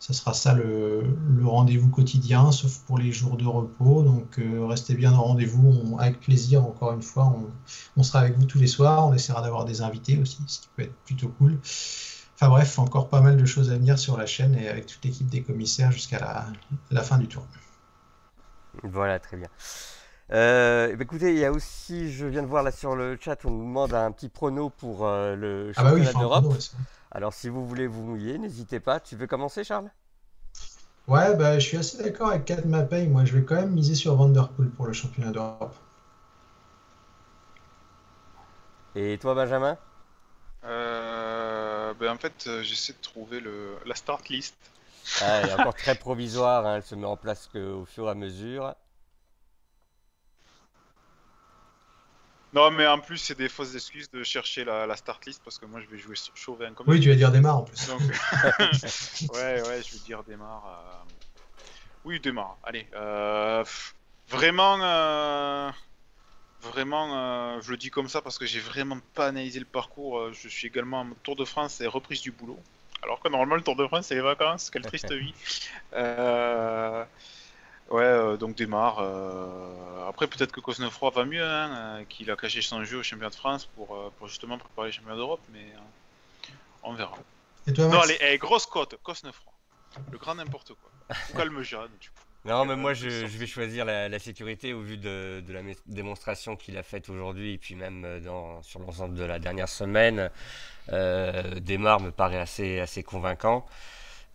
Ça 0.00 0.12
sera 0.12 0.34
ça 0.34 0.54
le, 0.54 1.16
rendez-vous 1.44 1.88
quotidien, 1.88 2.50
sauf 2.52 2.78
pour 2.80 2.98
les 2.98 3.12
jours 3.12 3.36
de 3.36 3.46
repos. 3.46 4.02
Donc 4.02 4.38
euh, 4.38 4.66
restez 4.66 4.94
bien 4.94 5.12
au 5.12 5.22
rendez-vous, 5.22 5.96
avec 5.98 6.20
plaisir, 6.20 6.64
encore 6.64 6.92
une 6.92 7.02
fois. 7.02 7.34
On, 7.96 8.02
sera 8.02 8.20
avec 8.20 8.38
vous 8.38 8.44
tous 8.46 8.58
les 8.58 8.66
soirs, 8.66 9.06
on 9.06 9.14
essaiera 9.14 9.42
d'avoir 9.42 9.64
des 9.64 9.82
invités 9.82 10.18
aussi, 10.18 10.38
ce 10.46 10.60
qui 10.60 10.68
peut 10.76 10.82
être 10.82 10.94
plutôt 11.04 11.28
cool. 11.28 11.58
Enfin 12.34 12.48
bref, 12.48 12.78
encore 12.78 13.08
pas 13.08 13.20
mal 13.20 13.36
de 13.36 13.44
choses 13.44 13.70
à 13.70 13.74
venir 13.74 13.98
sur 13.98 14.16
la 14.16 14.26
chaîne 14.26 14.54
et 14.56 14.68
avec 14.68 14.86
toute 14.86 15.04
l'équipe 15.04 15.28
des 15.28 15.42
commissaires 15.42 15.92
jusqu'à 15.92 16.46
la 16.90 17.02
fin 17.02 17.18
du 17.18 17.28
tour. 17.28 17.46
Voilà, 18.82 19.18
très 19.18 19.36
bien. 19.36 19.48
Euh, 20.32 20.88
eh 20.90 20.96
ben, 20.96 21.02
écoutez, 21.02 21.32
il 21.32 21.38
y 21.38 21.44
a 21.44 21.52
aussi, 21.52 22.10
je 22.10 22.26
viens 22.26 22.42
de 22.42 22.46
voir 22.46 22.62
là 22.62 22.72
sur 22.72 22.96
le 22.96 23.16
chat, 23.20 23.44
on 23.44 23.50
nous 23.50 23.64
demande 23.64 23.92
un 23.94 24.10
petit 24.10 24.28
prono 24.28 24.70
pour 24.70 25.06
euh, 25.06 25.36
le 25.36 25.72
ah 25.76 25.84
bah 25.84 25.90
championnat 25.90 26.12
d'Europe. 26.12 26.54
Alors 27.12 27.32
si 27.32 27.48
vous 27.48 27.66
voulez 27.66 27.86
vous 27.86 28.02
mouiller, 28.02 28.38
n'hésitez 28.38 28.80
pas. 28.80 29.00
Tu 29.00 29.16
veux 29.16 29.26
commencer, 29.26 29.62
Charles? 29.62 29.90
Ouais, 31.06 31.36
bah, 31.36 31.58
je 31.58 31.66
suis 31.66 31.76
assez 31.76 32.02
d'accord 32.02 32.30
avec 32.30 32.46
Kat 32.46 32.62
Mapei. 32.64 33.06
Moi, 33.06 33.24
je 33.26 33.36
vais 33.36 33.44
quand 33.44 33.56
même 33.56 33.72
miser 33.72 33.94
sur 33.94 34.16
Vanderpool 34.16 34.70
pour 34.70 34.86
le 34.86 34.92
championnat 34.94 35.30
d'Europe. 35.30 35.74
Et 38.96 39.18
toi, 39.18 39.34
Benjamin? 39.34 39.76
Euh, 40.64 41.03
ben, 41.98 42.12
En 42.12 42.18
fait, 42.18 42.48
j'essaie 42.62 42.92
de 42.92 43.02
trouver 43.02 43.40
le, 43.40 43.78
la 43.86 43.94
start 43.94 44.28
list. 44.28 44.56
Ah, 45.20 45.40
elle 45.40 45.50
est 45.50 45.52
encore 45.60 45.74
très 45.74 45.94
provisoire, 45.94 46.66
hein, 46.66 46.76
elle 46.76 46.82
se 46.82 46.94
met 46.94 47.06
en 47.06 47.16
place 47.16 47.48
qu'au 47.52 47.84
fur 47.84 48.06
et 48.06 48.10
à 48.10 48.14
mesure. 48.14 48.74
Non, 52.54 52.70
mais 52.70 52.86
en 52.86 53.00
plus, 53.00 53.18
c'est 53.18 53.36
des 53.36 53.48
fausses 53.48 53.74
excuses 53.74 54.08
de 54.12 54.22
chercher 54.22 54.64
la, 54.64 54.94
start 54.96 55.26
list 55.26 55.42
parce 55.44 55.58
que 55.58 55.66
moi, 55.66 55.80
je 55.80 55.86
vais 55.86 55.98
jouer 55.98 56.14
Chauvin 56.34 56.72
comme 56.72 56.88
Oui, 56.88 57.00
tu 57.00 57.08
vas 57.08 57.16
dire 57.16 57.32
démarre 57.32 57.58
en 57.58 57.62
plus. 57.62 57.88
ouais, 59.34 59.60
ouais, 59.60 59.82
je 59.82 59.94
vais 59.94 60.04
dire 60.06 60.22
démarre. 60.22 60.64
Euh. 60.66 61.10
Oui, 62.04 62.20
démarre. 62.20 62.56
Allez. 62.62 62.86
Euh, 62.94 63.64
vraiment. 64.28 64.78
Euh, 64.80 65.70
vraiment, 66.70 67.60
je 67.60 67.70
le 67.70 67.76
dis 67.76 67.90
comme 67.90 68.08
ça 68.08 68.22
parce 68.22 68.38
que 68.38 68.46
j'ai 68.46 68.60
vraiment 68.60 68.98
pas 69.14 69.26
analysé 69.26 69.58
le 69.58 69.64
parcours. 69.64 70.32
Je 70.32 70.48
suis 70.48 70.66
également 70.66 71.00
en 71.00 71.10
Tour 71.22 71.36
de 71.36 71.44
France 71.44 71.80
et 71.80 71.86
reprise 71.86 72.20
du 72.20 72.30
boulot. 72.30 72.58
Alors 73.02 73.20
que 73.20 73.28
normalement, 73.28 73.56
le 73.56 73.62
Tour 73.62 73.76
de 73.76 73.86
France, 73.86 74.06
c'est 74.06 74.14
les 74.14 74.20
vacances. 74.20 74.70
Quelle 74.70 74.82
triste 74.82 75.12
vie. 75.12 75.34
Euh. 75.92 77.04
Ouais, 77.90 78.02
euh, 78.02 78.36
donc 78.36 78.56
démarre. 78.56 78.98
Euh, 79.00 80.08
après, 80.08 80.26
peut-être 80.26 80.52
que 80.52 80.60
Cosnefroy 80.60 81.10
va 81.10 81.24
mieux, 81.24 81.44
hein, 81.44 81.70
euh, 81.76 82.04
qu'il 82.04 82.30
a 82.30 82.36
caché 82.36 82.62
son 82.62 82.82
jeu 82.84 82.98
au 82.98 83.02
championnat 83.02 83.30
de 83.30 83.34
France 83.34 83.66
pour, 83.66 84.12
pour 84.18 84.28
justement 84.28 84.58
préparer 84.58 84.88
les 84.88 84.92
championnats 84.92 85.16
d'Europe, 85.16 85.42
mais 85.52 85.66
on 86.82 86.94
verra. 86.94 87.16
Et 87.66 87.72
toi, 87.72 87.88
non, 87.88 88.00
allez, 88.00 88.18
eh, 88.20 88.38
grosse 88.38 88.66
cote, 88.66 88.96
Cosnefroy. 89.02 89.52
Le 90.10 90.18
grand 90.18 90.34
n'importe 90.34 90.72
quoi. 90.74 90.90
Ou 91.30 91.36
calme 91.36 91.62
Jeanne, 91.62 91.90
du 92.00 92.10
coup. 92.10 92.16
Non, 92.44 92.66
mais 92.66 92.76
moi 92.76 92.92
je, 92.92 93.08
vais 93.08 93.46
choisir 93.46 93.84
la, 93.86 94.18
sécurité 94.18 94.74
au 94.74 94.82
vu 94.82 94.98
de, 94.98 95.42
la 95.48 95.60
démonstration 95.86 96.56
qu'il 96.56 96.76
a 96.76 96.82
faite 96.82 97.08
aujourd'hui 97.08 97.54
et 97.54 97.58
puis 97.58 97.74
même 97.74 98.20
dans, 98.22 98.62
sur 98.62 98.80
l'ensemble 98.80 99.14
de 99.14 99.24
la 99.24 99.38
dernière 99.38 99.68
semaine. 99.68 100.30
Euh, 100.92 101.58
Démarre 101.60 102.00
me 102.00 102.10
paraît 102.10 102.40
assez, 102.40 102.80
assez 102.80 103.02
convaincant. 103.02 103.64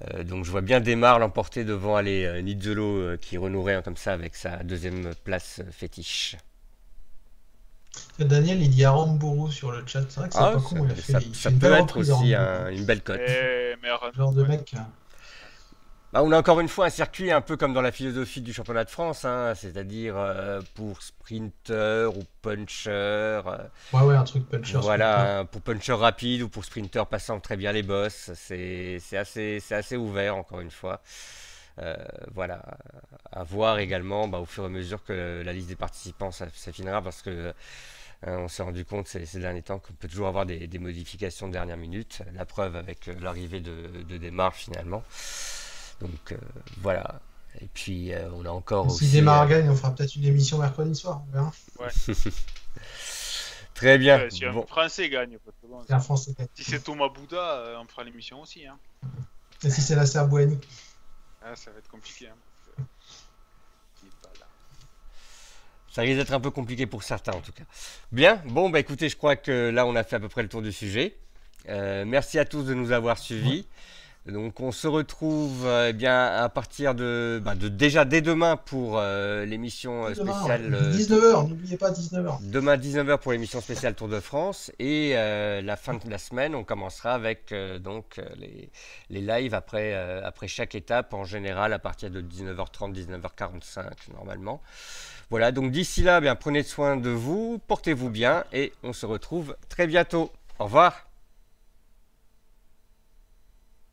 Euh, 0.07 0.23
donc 0.23 0.45
je 0.45 0.51
vois 0.51 0.61
bien 0.61 0.79
Desmar 0.79 1.19
l'emporter 1.19 1.65
devant 1.65 1.95
aller 1.95 2.23
euh, 2.25 2.41
Nizzolo 2.41 2.83
euh, 2.83 3.17
qui 3.17 3.37
renouerait 3.37 3.81
comme 3.83 3.97
ça 3.97 4.13
avec 4.13 4.35
sa 4.35 4.63
deuxième 4.63 5.13
place 5.23 5.61
fétiche. 5.71 6.37
Daniel, 8.17 8.61
il 8.61 8.69
dit 8.69 8.85
Aramburu 8.85 9.51
sur 9.51 9.71
le 9.71 9.83
chat. 9.85 10.03
C'est 10.09 10.19
vrai 10.19 10.29
que 10.29 10.35
c'est 10.35 10.41
ah, 10.41 10.51
pas 10.53 10.61
con. 10.61 10.87
ça, 11.33 11.51
peut 11.51 11.73
être 11.73 11.97
aussi 11.97 12.33
une 12.33 12.85
belle 12.85 13.01
cote. 13.01 13.19
Eh, 13.19 13.75
genre 14.15 14.31
de 14.31 14.43
mec. 14.43 14.73
Bah, 16.11 16.23
on 16.23 16.31
a 16.31 16.39
encore 16.39 16.59
une 16.59 16.67
fois 16.67 16.87
un 16.87 16.89
circuit 16.89 17.31
un 17.31 17.41
peu 17.41 17.55
comme 17.55 17.71
dans 17.71 17.83
la 17.83 17.91
philosophie 17.91 18.41
du 18.41 18.51
championnat 18.51 18.83
de 18.83 18.89
France, 18.89 19.25
hein, 19.25 19.53
c'est-à-dire 19.53 20.15
euh, 20.17 20.59
pour 20.73 21.03
sprinter 21.03 22.07
ou 22.17 22.23
puncher. 22.41 22.89
Euh, 22.89 23.41
ouais, 23.93 24.01
ouais, 24.01 24.15
un 24.15 24.23
truc 24.23 24.49
puncher. 24.49 24.79
Voilà, 24.81 25.45
pour 25.51 25.61
puncher 25.61 25.93
rapide 25.93 26.41
ou 26.41 26.49
pour 26.49 26.65
sprinter 26.65 27.05
passant 27.05 27.39
très 27.39 27.57
bien 27.57 27.71
les 27.71 27.83
bosses. 27.83 28.31
C'est 28.33 28.99
assez, 29.13 29.61
assez 29.69 29.97
ouvert, 29.97 30.35
encore 30.35 30.61
une 30.61 30.71
fois. 30.71 30.99
Euh, 31.77 31.95
voilà, 32.33 32.63
à 33.31 33.43
voir 33.43 33.77
également 33.77 34.27
bah, 34.27 34.39
au 34.39 34.45
fur 34.45 34.63
et 34.63 34.65
à 34.65 34.69
mesure 34.69 35.03
que 35.03 35.43
la 35.45 35.53
liste 35.53 35.69
des 35.69 35.75
participants 35.75 36.31
s'affinera 36.31 37.03
parce 37.03 37.21
que 37.21 37.53
on 38.23 38.49
s'est 38.49 38.63
rendu 38.63 38.83
compte 38.83 39.07
ces, 39.07 39.25
ces, 39.25 39.39
derniers 39.39 39.61
temps 39.61 39.79
qu'on 39.79 39.93
peut 39.93 40.09
toujours 40.09 40.27
avoir 40.27 40.45
des, 40.45 40.67
modifications 40.79 41.47
de 41.47 41.53
dernière 41.53 41.77
minute. 41.77 42.23
La 42.33 42.45
preuve 42.45 42.75
avec 42.75 43.09
l'arrivée 43.21 43.61
de, 43.61 44.03
de 44.03 44.51
finalement. 44.51 45.03
Donc 46.01 46.31
euh, 46.31 46.37
voilà. 46.81 47.21
Et 47.61 47.67
puis 47.73 48.13
euh, 48.13 48.29
on 48.33 48.45
a 48.45 48.49
encore. 48.49 48.91
Si 48.91 49.07
Desmar 49.09 49.43
euh, 49.43 49.47
gagne, 49.47 49.69
on 49.69 49.75
fera 49.75 49.93
peut-être 49.93 50.15
une 50.15 50.25
émission 50.25 50.57
mercredi 50.57 50.95
soir. 50.95 51.21
On 51.27 51.31
verra. 51.31 51.51
Ouais. 51.79 52.13
Très 53.73 53.97
bien. 53.97 54.29
si 54.29 54.45
un 54.45 54.61
Français 54.63 55.09
gagne, 55.09 55.37
un 55.89 55.99
Français 55.99 56.33
Si 56.53 56.63
c'est 56.65 56.83
Thomas 56.83 57.07
Bouddha, 57.07 57.79
on 57.81 57.85
fera 57.85 58.03
l'émission 58.03 58.41
aussi. 58.41 58.67
Hein. 58.67 58.77
Et 59.63 59.69
si 59.69 59.81
c'est 59.81 59.95
la 59.95 60.05
Serbouani 60.05 60.57
ah, 61.41 61.55
Ça 61.55 61.71
va 61.71 61.79
être 61.79 61.87
compliqué. 61.87 62.27
Hein, 62.27 62.83
Ça 65.91 66.01
risque 66.01 66.17
d'être 66.17 66.33
un 66.33 66.41
peu 66.41 66.51
compliqué 66.51 66.87
pour 66.87 67.03
certains 67.03 67.31
en 67.31 67.39
tout 67.39 67.53
cas. 67.53 67.63
Bien, 68.11 68.41
bon 68.47 68.69
bah 68.69 68.81
écoutez, 68.81 69.07
je 69.07 69.15
crois 69.15 69.37
que 69.37 69.69
là 69.69 69.85
on 69.85 69.95
a 69.95 70.03
fait 70.03 70.17
à 70.17 70.19
peu 70.19 70.29
près 70.29 70.43
le 70.43 70.49
tour 70.49 70.61
du 70.61 70.73
sujet. 70.73 71.15
merci 71.65 72.37
à 72.37 72.43
tous 72.43 72.63
de 72.63 72.73
nous 72.73 72.91
avoir 72.91 73.17
suivis. 73.17 73.65
Donc 74.25 74.59
on 74.59 74.71
se 74.71 74.87
retrouve 74.87 75.67
eh 75.87 75.93
bien 75.93 76.25
à 76.25 76.49
partir 76.49 76.93
de, 76.93 77.41
bah, 77.43 77.55
de, 77.55 77.67
déjà 77.67 78.05
dès 78.05 78.21
demain 78.21 78.57
pour 78.57 78.97
euh, 78.97 79.45
l'émission 79.45 80.05
euh, 80.05 80.13
spéciale 80.13 80.71
19h, 80.91 81.13
euh, 81.13 81.47
n'oubliez 81.47 81.77
pas 81.77 81.91
19h. 81.91 82.37
Demain 82.41 82.77
19h 82.77 83.17
pour 83.19 83.31
l'émission 83.31 83.61
spéciale 83.61 83.95
Tour 83.95 84.07
de 84.07 84.19
France 84.19 84.71
et 84.77 85.13
la 85.13 85.75
fin 85.77 85.95
de 85.95 86.09
la 86.09 86.17
semaine 86.17 86.53
on 86.53 86.63
commencera 86.63 87.13
avec 87.13 87.53
donc 87.81 88.21
les, 88.37 88.69
les, 89.09 89.21
lives 89.21 89.53
après 89.53 89.93
après 90.23 90.47
chaque 90.47 90.75
étape 90.75 91.13
en 91.13 91.23
général 91.23 91.73
à 91.73 91.79
partir 91.79 92.11
de 92.11 92.21
19h30 92.21 92.93
19h45 92.93 93.83
normalement. 94.13 94.61
Voilà, 95.29 95.51
donc 95.51 95.71
d'ici 95.71 96.01
là, 96.01 96.17
eh 96.17 96.21
bien 96.21 96.35
prenez 96.35 96.63
soin 96.63 96.97
de 96.97 97.09
vous, 97.11 97.59
portez-vous 97.67 98.09
bien 98.09 98.43
et 98.51 98.73
on 98.83 98.93
se 98.93 99.05
retrouve 99.05 99.55
très 99.69 99.85
bientôt. 99.85 100.31
Au 100.57 100.65
revoir. 100.65 101.08